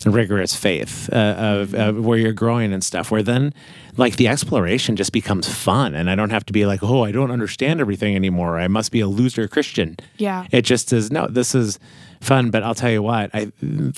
[0.05, 3.55] rigorous faith, uh, of, of where you're growing and stuff, where then
[3.97, 5.95] like the exploration just becomes fun.
[5.95, 8.59] And I don't have to be like, oh, I don't understand everything anymore.
[8.59, 9.97] I must be a loser Christian.
[10.17, 10.47] yeah.
[10.51, 11.79] It just is no, this is
[12.21, 12.51] fun.
[12.51, 13.53] But I'll tell you what, I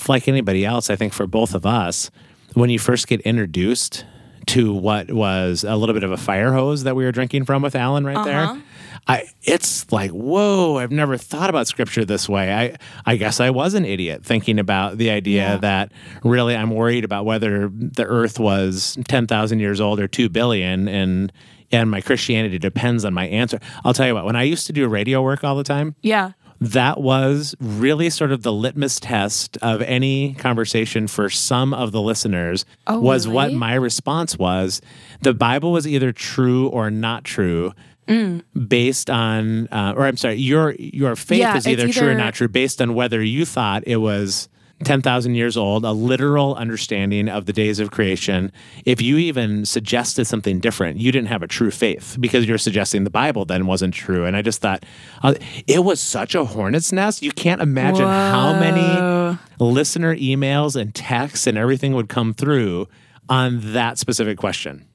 [0.07, 2.11] like anybody else, I think for both of us,
[2.55, 4.05] when you first get introduced
[4.47, 7.61] to what was a little bit of a fire hose that we were drinking from
[7.63, 8.25] with Alan right Uh-huh.
[8.53, 8.63] there.
[9.07, 12.51] I it's like, whoa, I've never thought about scripture this way.
[12.53, 12.75] I
[13.05, 15.57] I guess I was an idiot thinking about the idea Yeah.
[15.57, 15.91] that
[16.23, 21.31] really I'm worried about whether the earth was 10,000 years old or 2 billion and
[21.71, 23.59] and my Christianity depends on my answer.
[23.83, 26.31] I'll tell you what, when I used to do radio work all the time, Yeah.
[26.61, 32.01] that was really sort of the litmus test of any conversation for some of the
[32.01, 34.79] listeners Oh, was what my response was
[35.21, 37.73] the bible was either true or not true
[38.07, 38.43] Mm.
[38.67, 42.13] based on uh, or i'm sorry your your faith Yeah, is either, it's true or
[42.15, 44.47] not true based on whether you thought it was
[44.83, 48.51] 10,000 years old, a literal understanding of the days of creation.
[48.83, 53.05] If you even suggested something different, you didn't have a true faith because you're suggesting
[53.05, 54.25] the Bible then wasn't true.
[54.25, 54.85] And I just thought
[55.23, 55.35] uh,
[55.65, 57.21] it was such a hornet's nest.
[57.21, 62.87] You can't imagine how many listener emails and texts and everything would come through
[63.29, 64.85] on that specific question.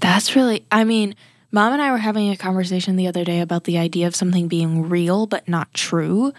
[0.00, 1.14] That's really, I mean,
[1.52, 4.48] mom and I were having a conversation the other day about the idea of something
[4.48, 6.32] being real but not true.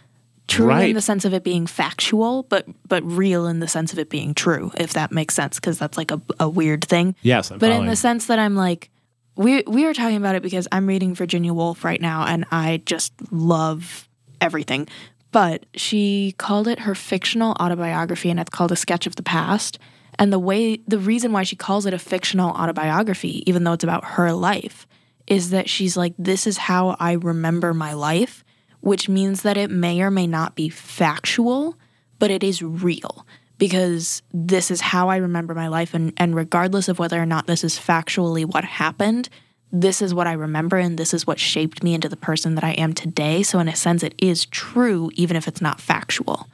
[0.45, 0.89] True Right.
[0.89, 4.09] in the sense of it being factual, but but real in the sense of it
[4.09, 7.16] being true, if that makes sense, because that's like a, a weird thing.
[7.22, 8.89] Yes, I'm but in the sense that I'm like,
[9.38, 12.82] we we were talking about it because I'm reading Virginia Woolf right now, and I
[12.86, 14.09] just love
[14.41, 14.89] everything.
[15.32, 19.80] But she called it her fictional autobiography, and it's called A Sketch of the Past.
[20.20, 23.84] And the way, the reason why she calls it a fictional autobiography, even though it's
[23.84, 24.86] about her life,
[25.28, 28.43] is that she's like, this is how I remember my life,
[28.82, 31.78] which means that it may or may not be factual,
[32.19, 33.26] but it is real
[33.57, 35.93] because this is how I remember my life.
[35.93, 39.30] And, and regardless of whether or not this is factually what happened,
[39.71, 42.63] this is what I remember and this is what shaped me into the person that
[42.63, 43.41] I am today.
[43.41, 46.47] So, in a sense, it is true, even if it's not factual.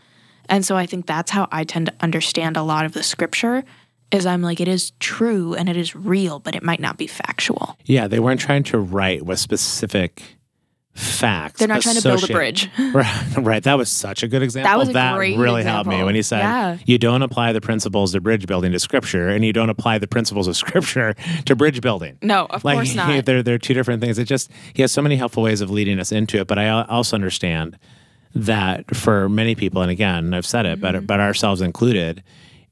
[0.48, 3.64] And so I think that's how I tend to understand a lot of the scripture
[4.12, 7.08] is I'm like it is true and it is real, but it might not be
[7.08, 7.78] factual.
[7.86, 10.24] Yeah, they weren't trying to write with specific
[10.96, 11.60] facts.
[11.60, 12.70] They're not trying to build a bridge.
[12.94, 13.64] Right, right.
[13.64, 14.70] That was such a good example.
[14.70, 16.78] That was a that really helped me when he said, Yeah.
[16.86, 20.08] "You don't apply the principles of bridge building to scripture, and you don't apply the
[20.08, 21.14] principles of scripture
[21.46, 23.26] to bridge building." No, of like course not.
[23.26, 24.18] they're they're two different things.
[24.18, 26.48] It just he has so many helpful ways of leading us into it.
[26.48, 27.78] But I also understand
[28.36, 30.98] that for many people, and again, I've said it, Mm-hmm.
[30.98, 32.24] but but ourselves included,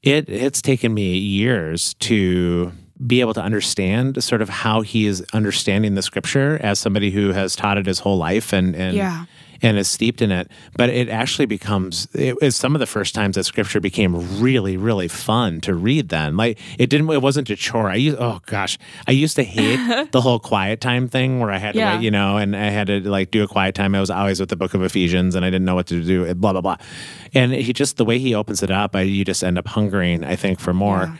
[0.02, 2.72] it it's taken me years to
[3.06, 7.32] be able to understand sort of how he is understanding the scripture as somebody who
[7.32, 9.24] has taught it his whole life and and Yeah.
[9.62, 10.50] And is steeped in it.
[10.76, 14.76] But it actually becomes it is some of the first times that scripture became really,
[14.76, 16.36] really fun to read then.
[16.36, 17.90] Like it didn't it wasn't a chore.
[17.90, 18.78] I used oh gosh.
[19.06, 21.96] I used to hate the whole quiet time thing where I had to Yeah.
[21.96, 23.94] wait, you know, and I had to like do a quiet time.
[23.94, 26.34] I was always with the book of Ephesians and I didn't know what to do,
[26.34, 26.76] blah, blah, blah.
[27.34, 30.24] And he just the way he opens it up, I, you just end up hungering,
[30.24, 31.18] I think, for more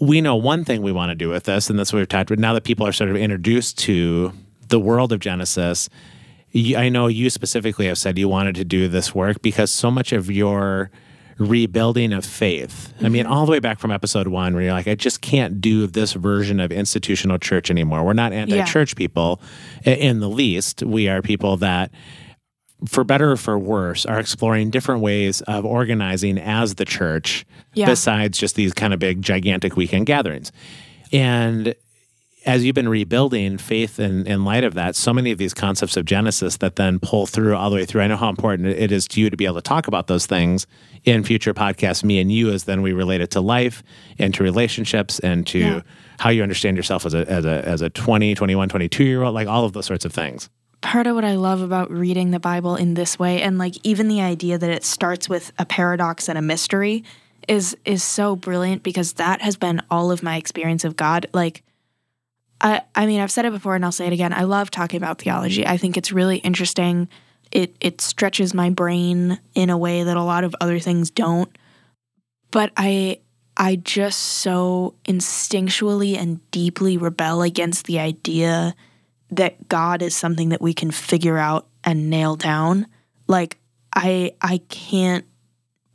[0.00, 2.30] we know one thing we want to do with this, and that's what we've talked
[2.30, 2.40] about.
[2.40, 4.32] Now that people are sort of introduced to
[4.68, 5.88] the world of Genesis,
[6.54, 10.12] I know you specifically have said you wanted to do this work because so much
[10.12, 10.90] of your
[11.38, 13.32] rebuilding of faith, I mean, mm-hmm.
[13.32, 16.12] all the way back from episode one, where you're like, I just can't do this
[16.12, 18.04] version of institutional church anymore.
[18.04, 19.40] We're not anti church people
[19.84, 20.82] in the least.
[20.82, 21.90] We are people that
[22.86, 27.44] for better or for worse, are exploring different ways of organizing as the church
[27.74, 27.86] Yeah.
[27.86, 30.50] besides just these kind of big, gigantic weekend gatherings.
[31.12, 31.74] And
[32.50, 35.96] as you've been rebuilding faith in, in light of that, so many of these concepts
[35.96, 38.02] of Genesis that then pull through all the way through.
[38.02, 40.26] I know how important it is to you to be able to talk about those
[40.26, 40.66] things
[41.04, 43.82] in future podcasts, me and you, as then we relate it to life
[44.18, 45.80] and to relationships and to Yeah.
[46.18, 49.32] how you understand yourself as a as a as a 20, 21, 22 year old,
[49.34, 50.50] like all of those sorts of things.
[50.82, 54.08] part of what I love about reading the Bible in this way and like even
[54.08, 57.04] the idea that it starts with a paradox and a mystery
[57.48, 61.26] is is so brilliant because that has been all of my experience of God.
[61.32, 61.62] Like
[62.60, 64.32] I I mean, I've said it before and I'll say it again.
[64.32, 65.66] I love talking about theology.
[65.66, 67.08] I think it's really interesting.
[67.50, 71.50] It it stretches my brain in a way that a lot of other things don't.
[72.50, 73.20] But I
[73.56, 78.74] I just so instinctually and deeply rebel against the idea
[79.30, 82.86] that God is something that we can figure out and nail down.
[83.26, 83.58] Like
[83.94, 85.24] I I can't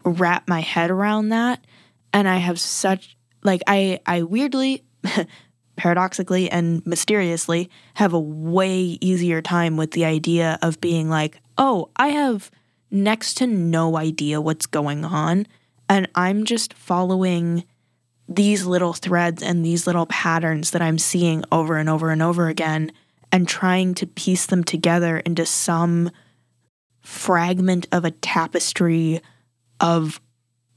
[0.04, 1.66] wrap my head around that
[2.14, 4.84] and I have such like I I weirdly
[5.76, 11.90] paradoxically and mysteriously have a way easier time with the idea of being like, "Oh,
[11.96, 12.50] I have
[12.96, 15.46] next to no idea what's going on.
[15.90, 17.66] And I'm just following
[18.28, 22.48] these little threads and these little patterns that I'm seeing over and over and over
[22.48, 22.92] again
[23.32, 26.10] and trying to piece them together into some
[27.02, 29.22] fragment of a tapestry
[29.80, 30.20] of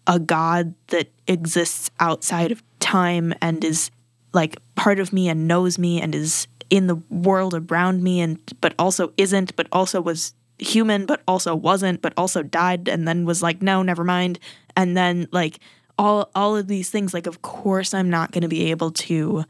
[0.07, 3.90] a God that exists outside of time and is
[4.32, 8.38] like part of me and knows me and is in the world around me and
[8.60, 13.24] but also isn't but also was human but also wasn't but also died and then
[13.24, 14.38] was like no never mind.
[14.76, 15.60] And then like
[15.96, 19.44] all all of these things like of course I'm not going to be able to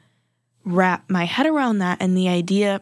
[0.64, 1.98] wrap my head around that.
[2.00, 2.80] And the idea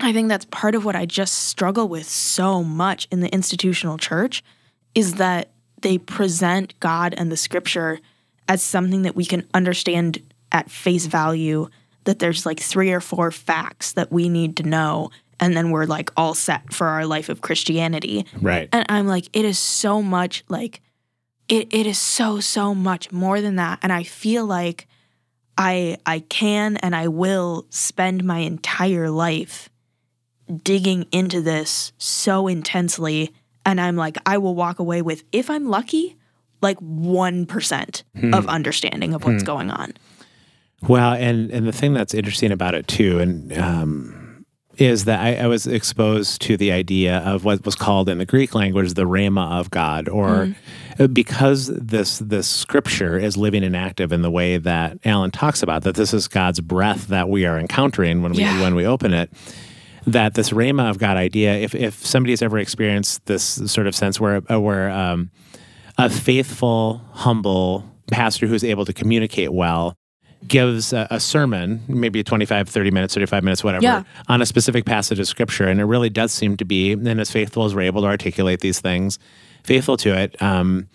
[0.00, 3.98] I think that's part of what I just struggle with so much in the institutional
[3.98, 4.44] church
[4.94, 5.50] is that
[5.82, 7.98] they present God and the scripture
[8.48, 10.22] as something that we can understand
[10.52, 11.68] at face value
[12.04, 15.86] that there's like three or four facts that we need to know and then we're
[15.86, 18.26] like all set for our life of Christianity.
[18.40, 18.68] Right.
[18.72, 20.80] And I'm like, it is so much like
[21.48, 23.78] it, it is so, so much more than that.
[23.82, 24.86] And I feel like
[25.56, 29.70] I I can and I will spend my entire life
[30.62, 33.32] digging into this so intensely.
[33.64, 36.16] And I'm like, I will walk away with, if I'm lucky,
[36.62, 38.34] like 1% hmm.
[38.34, 39.46] of understanding of what's hmm.
[39.46, 39.94] going on.
[40.86, 44.44] Well, and and the thing that's interesting about it too, and um,
[44.76, 48.24] is that I, I was exposed to the idea of what was called in the
[48.24, 50.54] Greek language the rhema of God, or
[51.12, 55.82] because this this scripture is living and active in the way that Alan talks about
[55.82, 58.60] that this is God's breath that we are encountering when we Yeah.
[58.62, 59.30] when we open it.
[60.06, 64.20] That this rhema of God idea, if if somebody's ever experienced this sort of sense
[64.20, 65.30] where where um,
[65.98, 69.96] a faithful, humble pastor who's able to communicate well
[70.46, 74.02] gives a, a sermon, maybe 25, 30 minutes, 35 minutes, whatever, Yeah.
[74.28, 75.66] on a specific passage of scripture.
[75.66, 78.60] And it really does seem to be, and as faithful as we're able to articulate
[78.60, 79.18] these things,
[79.64, 80.88] faithful to it, um,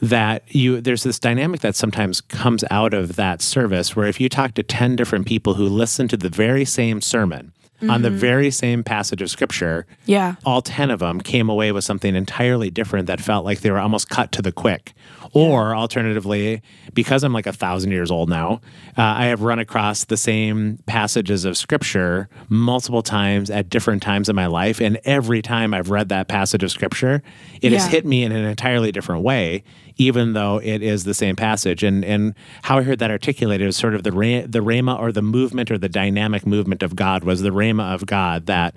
[0.00, 4.28] that you there's this dynamic that sometimes comes out of that service where if you
[4.28, 7.52] talk to 10 different people who listen to the very same sermon
[7.88, 10.34] on the very same passage of scripture, Yeah.
[10.44, 13.78] all 10 of them came away with something entirely different that felt like they were
[13.78, 14.94] almost cut to the quick.
[15.32, 16.62] Or alternatively,
[16.94, 18.60] because I'm like a thousand years old now,
[18.96, 24.28] uh, I have run across the same passages of scripture multiple times at different times
[24.28, 24.80] in my life.
[24.80, 27.22] And every time I've read that passage of scripture,
[27.60, 29.64] it has hit me in an entirely different way,
[29.96, 31.82] even though it is the same passage.
[31.82, 35.12] And, and how I heard that articulated is sort of the, ra- the rhema or
[35.12, 38.76] the movement or the dynamic movement of God was the rhema of God that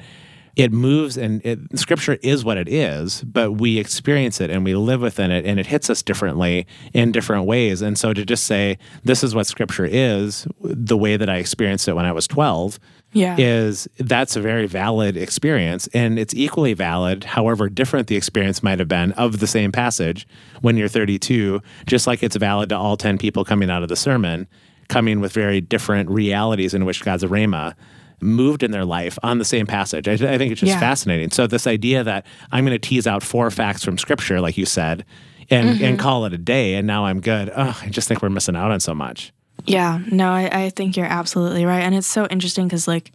[0.56, 4.76] it moves and it, scripture is what it is, but we experience it and we
[4.76, 7.82] live within it and it hits us differently in different ways.
[7.82, 11.88] And so to just say, this is what scripture is, the way that I experienced
[11.88, 12.80] it when I was 12,
[13.14, 13.36] Yeah.
[13.38, 15.88] is that's a very valid experience.
[15.94, 20.28] And it's equally valid, however different the experience might have been of the same passage
[20.62, 23.96] when you're 32, just like it's valid to all 10 people coming out of the
[23.96, 24.48] sermon,
[24.90, 27.74] coming with very different realities in which God's rhema
[28.22, 30.08] moved in their life on the same passage.
[30.08, 30.80] I, I think it's just Yeah.
[30.80, 31.32] fascinating.
[31.32, 34.66] So this idea that I'm going to tease out four facts from scripture, like you
[34.66, 35.06] said,
[35.50, 35.96] and, and mm-hmm.
[35.98, 37.52] call it a day, and now I'm good.
[37.56, 39.34] Oh, I just think we're missing out on so much.
[39.66, 41.82] Yeah, no, I, I think you're absolutely right.
[41.82, 43.12] And it's so interesting because, like,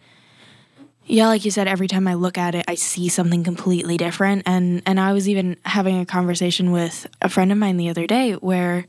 [1.07, 4.43] yeah, like you said, every time I look at it, I see something completely different.
[4.47, 8.07] And and I was even having a conversation with a friend of mine the other
[8.07, 8.87] day where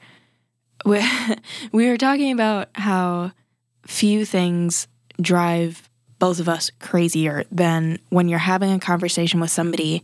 [0.86, 1.04] we,
[1.72, 3.32] we were talking about how
[3.86, 4.88] few things
[5.22, 5.87] drive
[6.20, 10.04] both of us crazier than when you're having a conversation with somebody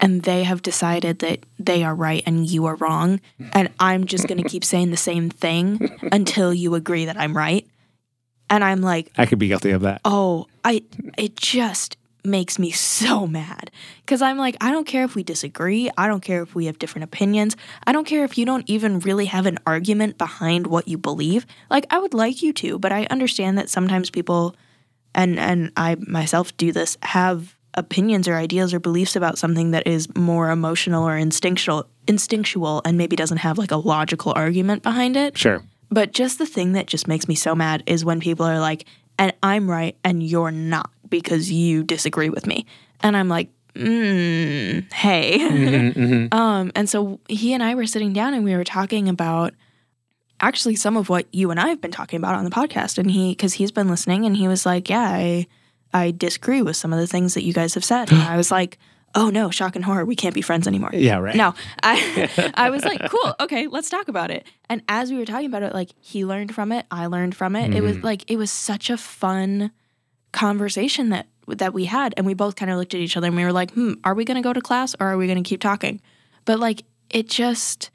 [0.00, 3.20] and they have decided that they are right and you are wrong
[3.52, 7.36] and i'm just going to keep saying the same thing until you agree that i'm
[7.36, 7.66] right
[8.50, 10.00] and i'm like I could be guilty of that.
[10.04, 10.82] oh i
[11.16, 15.90] it just makes me so mad because I'm like, I don't care if we disagree.
[15.96, 17.56] I don't care if we have different opinions.
[17.86, 21.46] I don't care if you don't even really have an argument behind what you believe.
[21.70, 24.54] Like, I would like you to, but I understand that sometimes people,
[25.14, 29.86] and and I myself do this, have opinions or ideas or beliefs about something that
[29.86, 35.16] is more emotional or instinctual instinctual and maybe doesn't have like a logical argument behind
[35.16, 35.36] it.
[35.38, 35.62] Sure.
[35.90, 38.84] But just the thing that just makes me so mad is when people are like,
[39.18, 42.66] and I'm right and you're not because you disagree with me.
[43.00, 45.38] And I'm like, mm, hey.
[45.38, 49.54] Mm-hmm, um, and so he and I were sitting down and we were talking about
[50.40, 52.98] actually some of what you and I have been talking about on the podcast.
[52.98, 55.46] And he, because he's been listening and he was like, yeah, I,
[55.92, 58.10] I disagree with some of the things that you guys have said.
[58.12, 58.78] And I was like,
[59.14, 60.90] oh no, shock and horror, we can't be friends anymore.
[60.92, 61.34] Yeah, right.
[61.34, 64.46] No, I I was like, cool, okay, let's talk about it.
[64.68, 67.56] And as we were talking about it, like he learned from it, I learned from
[67.56, 67.74] it.
[67.74, 69.70] It was like it was such a fun
[70.32, 73.36] conversation that that we had, and we both kind of looked at each other and
[73.36, 75.60] we were like, hmm, are we gonna go to class or are we gonna keep
[75.60, 76.00] talking?
[76.44, 77.90] But like it just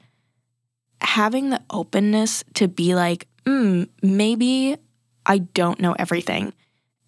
[1.04, 4.76] having the openness to be like, hmm, maybe
[5.26, 6.52] I don't know everything.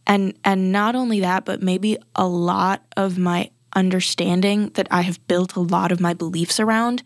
[0.06, 5.26] And and not only that, but maybe a lot of my understanding that I have
[5.26, 7.02] built a lot of my beliefs around,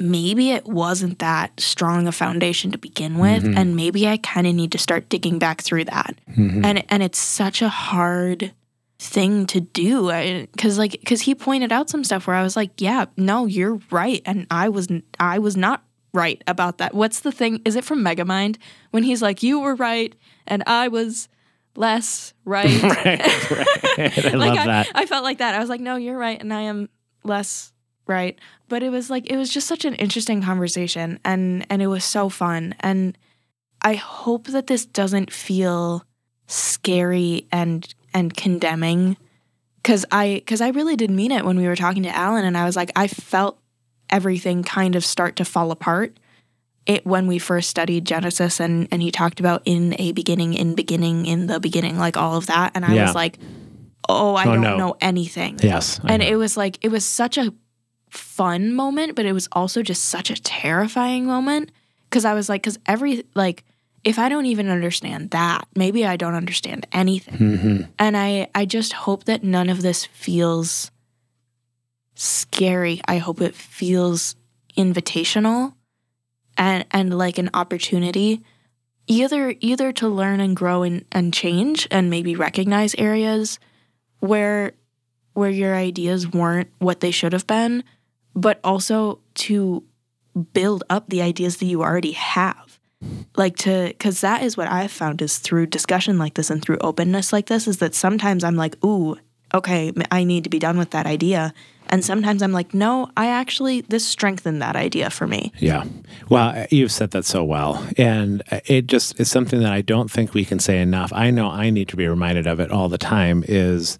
[0.00, 3.44] maybe it wasn't that strong a foundation to begin with.
[3.56, 6.14] And maybe I kind of need to start digging back through that.
[6.64, 8.52] And and it's such a hard
[8.98, 10.08] thing to do
[10.52, 13.80] because like because he pointed out some stuff where I was like, yeah, no, you're
[13.90, 14.88] right, and I was
[15.18, 15.82] I was not
[16.12, 16.94] right about that.
[16.94, 17.60] What's the thing?
[17.64, 18.58] Is it from Megamind
[18.90, 20.14] when he's like, you were right
[20.46, 21.28] and I was
[21.76, 22.82] less right?
[22.82, 24.26] right, right.
[24.26, 24.88] I like love I, that.
[24.94, 25.54] I felt like that.
[25.54, 26.88] I was like, no, you're right, and I am
[27.24, 27.72] less
[28.06, 28.38] right.
[28.68, 32.04] But it was like it was just such an interesting conversation, and and it was
[32.04, 32.74] so fun.
[32.80, 33.16] And
[33.82, 36.04] I hope that this doesn't feel
[36.46, 39.16] scary and and condemning,
[39.76, 42.56] because I because I really did mean it when we were talking to Alan, and
[42.56, 43.58] I was like, I felt
[44.12, 46.16] everything kind of start to fall apart.
[46.86, 50.74] It when we first studied Genesis, and and he talked about in a beginning, in
[50.74, 53.06] beginning, in the beginning, like all of that, and I Yeah.
[53.06, 53.38] was like,
[54.08, 54.76] oh, I Oh, don't no.
[54.76, 55.58] know anything.
[55.62, 56.00] Yes.
[56.04, 56.28] I And know.
[56.28, 57.52] it was like, it was such a
[58.10, 61.70] fun moment, but it was also just such a terrifying moment.
[62.10, 63.64] Cause I was like, cause every, like,
[64.04, 67.38] if I don't even understand that, maybe I don't understand anything.
[67.38, 67.88] Mhm.
[67.98, 70.90] And I, I just hope that none of this feels
[72.14, 73.00] scary.
[73.06, 74.36] I hope it feels
[74.76, 75.74] invitational
[76.56, 78.42] and, and like an opportunity
[79.06, 83.58] either either to learn and grow and, and change and maybe recognize areas
[84.20, 84.72] where
[85.34, 87.82] where your ideas weren't what they should have been,
[88.34, 89.82] but also to
[90.52, 92.78] build up the ideas that you already have.
[93.36, 96.78] Like to because that is what I've found is through discussion like this and through
[96.80, 99.16] openness like this is that sometimes I'm like, ooh,
[99.54, 101.52] okay, I need to be done with that idea.
[101.88, 105.52] And sometimes I'm like, no, I actually this strengthened that idea for me.
[105.58, 105.84] Yeah.
[106.30, 107.86] Well, uh, you've said that so well.
[107.98, 111.12] And uh, it just is something that I don't think we can say enough.
[111.12, 113.98] I know I need to be reminded of it all the time is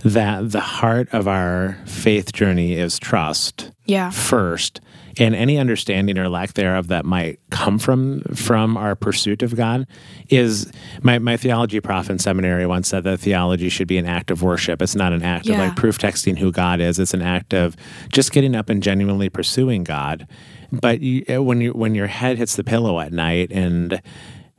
[0.00, 4.10] that the heart of our faith journey is trust Yeah.
[4.10, 4.80] first
[5.20, 9.86] and any understanding or lack thereof that might come from from our pursuit of God
[10.28, 10.70] is
[11.02, 14.42] my, my theology prof in seminary once said that theology should be an act of
[14.42, 14.82] worship.
[14.82, 16.98] It's not an act of like proof texting who God is.
[16.98, 17.76] It's an act of
[18.10, 20.26] just getting up and genuinely pursuing God.
[20.72, 24.02] But you, when you when your head hits the pillow at night and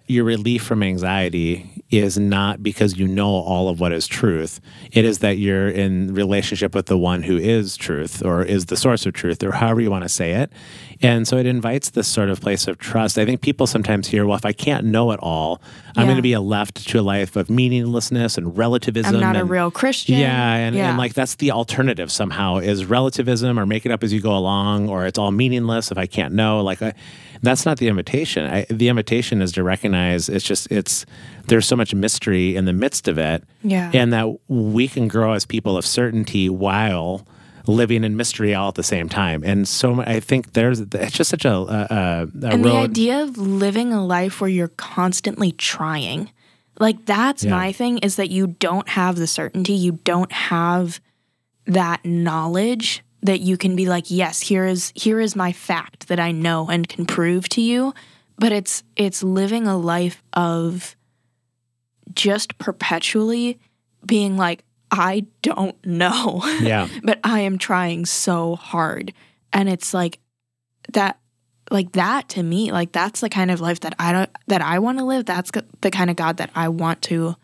[0.08, 4.60] your relief from anxiety is not because you know all of what is truth.
[4.92, 8.78] It is that you're in relationship with the one who is truth or is the
[8.78, 10.52] source of truth or however you want to say it.
[11.02, 13.18] And so it invites this sort of place of trust.
[13.18, 15.60] I think people sometimes hear, well, if I can't know it all,
[15.96, 16.06] I'm Yeah.
[16.06, 19.16] going to be left to a life of meaninglessness and relativism.
[19.16, 20.20] I'm not a real Christian.
[20.20, 20.90] yeah, and, Yeah.
[20.90, 24.36] and like that's the alternative somehow is relativism or make it up as you go
[24.38, 26.62] along or it's all meaningless if I can't know.
[26.62, 26.94] Like I,
[27.42, 28.46] that's not the invitation.
[28.46, 31.06] I, the invitation is to recognize it's just it's
[31.48, 33.92] there's so much mystery in the midst of it, Yeah.
[33.94, 37.26] and that we can grow as people of certainty while
[37.68, 39.44] living in mystery all at the same time.
[39.44, 43.38] And so I think there's it's just such a a, a, and the idea of
[43.38, 46.32] living a life where you're constantly trying
[46.80, 47.52] like that's Yeah.
[47.52, 51.00] my thing is that you don't have the certainty you don't have
[51.68, 56.20] that knowledge that you can be like yes here is here is my fact that
[56.20, 57.94] i know and can prove to you
[58.38, 60.96] but it's it's living a life of
[62.14, 63.60] just perpetually
[64.06, 69.14] being like i don't know yeah, but I am trying so hard.
[69.52, 70.20] And it's like
[70.94, 71.20] that
[71.72, 74.80] like that to me, like that's the kind of life that I don't that I
[74.80, 75.26] want to live.
[75.26, 75.52] That's
[75.82, 77.36] the kind of God that I want to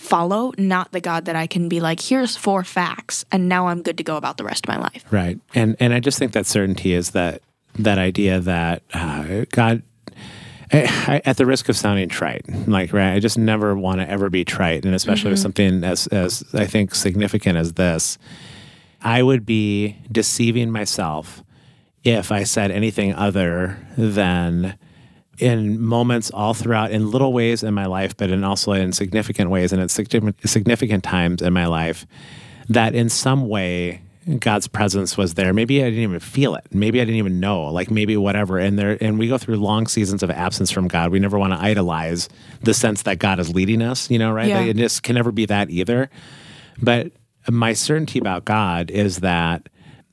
[0.00, 3.82] follow, not the God that I can be like, here's four facts, and now I'm
[3.82, 5.04] good to go about the rest of my life.
[5.10, 5.38] Right.
[5.54, 7.42] And and I just think that certainty is that
[7.78, 9.82] that idea that uh, God
[10.72, 14.08] I, I, at the risk of sounding trite, like right, I just never want to
[14.08, 18.16] ever be trite, and especially with something as as I think significant as this,
[19.02, 21.44] I would be deceiving myself
[22.04, 24.78] if I said anything other than
[25.40, 29.50] in moments all throughout, in little ways in my life, but in also in significant
[29.50, 32.06] ways and at significant times in my life,
[32.68, 34.02] that in some way
[34.38, 35.52] God's presence was there.
[35.52, 36.66] Maybe I didn't even feel it.
[36.72, 37.64] Maybe I didn't even know.
[37.64, 38.58] Like maybe whatever.
[38.58, 41.10] And there and we go through long seasons of absence from God.
[41.10, 42.28] We never want to idolize
[42.62, 44.48] the sense that God is leading us, you know, right?
[44.48, 44.60] Yeah.
[44.60, 46.10] It just can never be that either.
[46.80, 47.12] But
[47.50, 49.68] my certainty about God is that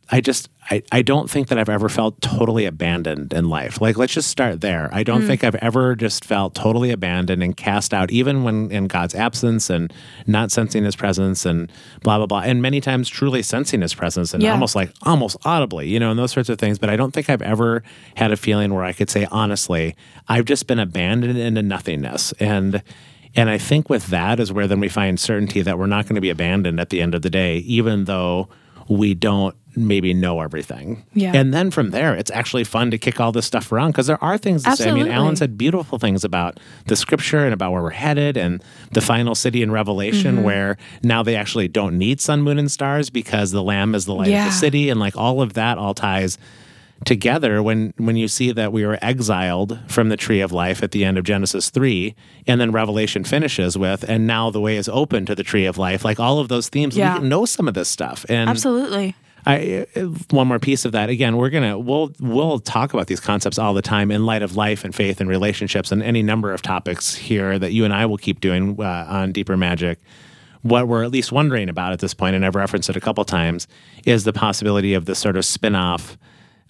[0.10, 3.80] I just I, I don't think that I've ever felt totally abandoned in life.
[3.80, 4.90] Like let's just start there.
[4.92, 5.28] I don't mm.
[5.28, 9.70] think I've ever just felt totally abandoned and cast out, even when in God's absence
[9.70, 9.94] and
[10.26, 11.72] not sensing his presence and
[12.04, 12.42] blah blah blah.
[12.42, 14.52] And many times truly sensing his presence and Yeah.
[14.52, 16.80] almost like almost audibly, you know, and those sorts of things.
[16.80, 17.84] But I don't think I've ever
[18.16, 19.96] had a feeling where I could say honestly,
[20.28, 22.34] I've just been abandoned into nothingness.
[22.40, 22.84] And
[23.36, 26.16] and I think with that is where then we find certainty that we're not going
[26.16, 28.50] to be abandoned at the end of the day, even though
[28.90, 31.04] we don't maybe know everything.
[31.14, 31.34] Yeah.
[31.36, 34.22] And then from there, it's actually fun to kick all this stuff around because there
[34.24, 34.90] are things to say.
[34.90, 38.64] I mean, Alan said beautiful things about the scripture and about where we're headed and
[38.92, 40.44] the final city in Revelation, Mm-hmm.
[40.44, 44.14] where now they actually don't need sun, moon, and stars because the Lamb is the
[44.16, 44.90] light of the city.
[44.90, 46.38] And like all of that all ties
[47.06, 50.90] together when when you see that we were exiled from the tree of life at
[50.92, 52.16] the end of Genesis 3
[52.48, 55.78] and then Revelation finishes with and now the way is open to the tree of
[55.78, 57.20] life like all of those themes Yeah.
[57.20, 59.16] we know some of this stuff and Absolutely.
[59.50, 59.86] I
[60.30, 61.10] one more piece of that.
[61.10, 64.42] Again we're going to we'll we'll talk about these concepts all the time in light
[64.42, 67.94] of life and faith and relationships and any number of topics here that you and
[67.94, 70.00] I will keep doing uh, on deeper magic.
[70.64, 73.24] What we're at least wondering about at this point, and I've referenced it a couple
[73.24, 73.68] times,
[74.06, 76.18] is the possibility of this sort of spin-off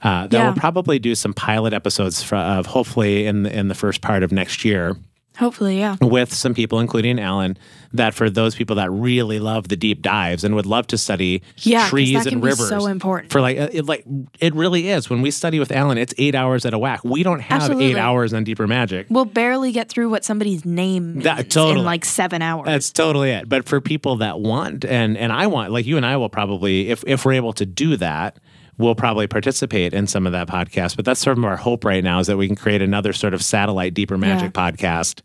[0.03, 0.43] uh, that Yeah.
[0.43, 4.21] we'll probably do some pilot episodes for, of hopefully in the, in the first part
[4.21, 4.95] of next year
[5.38, 5.98] Hopefully, yeah.
[6.02, 7.58] with some people, including Alan,
[7.94, 11.42] that for those people that really love the deep dives and would love to study
[11.58, 13.32] Yeah, trees and rivers, so important.
[13.32, 14.04] for like it, like
[14.40, 15.10] it really is.
[15.10, 17.04] When we study with Alan, it's eight hours at a whack.
[17.04, 17.86] We don't have Absolutely.
[17.92, 19.08] eight hours on deeper magic.
[19.10, 21.80] We'll barely get through what somebody's name means That- totally.
[21.80, 22.66] in like seven hours.
[22.66, 23.48] That's totally it.
[23.48, 26.90] But for people that want and and I want, like you and I will probably,
[26.90, 28.38] if if we're able to do that,
[28.78, 30.95] we'll probably participate in some of that podcast.
[30.95, 33.34] But that's sort of our hope right now is that we can create another sort
[33.34, 35.21] of satellite deeper magic podcast.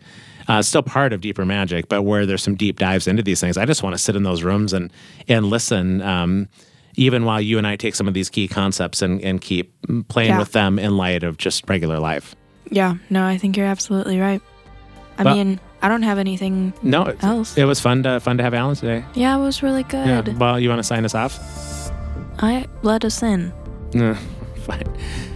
[0.49, 3.57] Uh, still part of deeper magic, but where there's some deep dives into these things.
[3.57, 4.93] I just want to sit in those rooms and
[5.29, 6.03] and listen.
[6.03, 6.49] Um,
[6.97, 9.73] even while you and I take some of these key concepts and, and keep
[10.09, 10.39] playing Yeah.
[10.39, 12.37] with them in light of just regular life.
[12.71, 14.43] yeah, no, I think you're absolutely right.
[15.19, 16.75] I Well- mean, I don't have anything.
[16.83, 17.57] No, Else?
[17.57, 19.05] it was fun to fun to have Alan today.
[19.15, 20.07] Yeah, it was really good.
[20.07, 20.21] Yeah.
[20.23, 20.39] good.
[20.39, 21.39] Well, you want to sign us off?
[22.39, 23.53] I let us in.
[23.95, 24.15] No,
[24.65, 24.85] fine.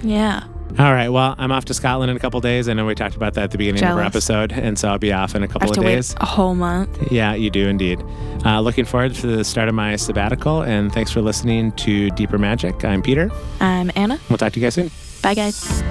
[0.03, 0.44] Yeah.
[0.78, 1.09] All right.
[1.09, 2.68] Well, I'm off to Scotland in a couple days.
[2.68, 4.99] I know we talked about that at the beginning of our episode, and so I'll
[4.99, 6.14] be off in a couple have of to days.
[6.14, 7.11] wait a whole month.
[7.11, 8.03] Yeah, you do indeed.
[8.44, 12.36] Uh, looking forward to the start of my sabbatical, and thanks for listening to Deeper
[12.36, 12.84] Magic.
[12.84, 13.30] I'm Peter.
[13.61, 14.18] I'm Anna.
[14.28, 14.90] We'll talk to you guys soon.
[15.22, 15.82] Bye, guys.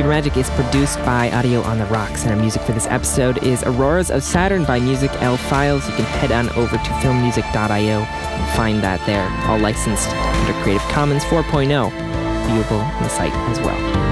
[0.00, 3.44] Deeper Magic is produced by Audio on the Rocks, and our music for this episode
[3.44, 5.86] is Auroras of Saturn by Music L Files.
[5.90, 10.80] You can head on over to filmmusic.io and find that there, all licensed under Creative
[10.88, 11.90] Commons 4.0,
[12.46, 14.09] viewable on the site as well.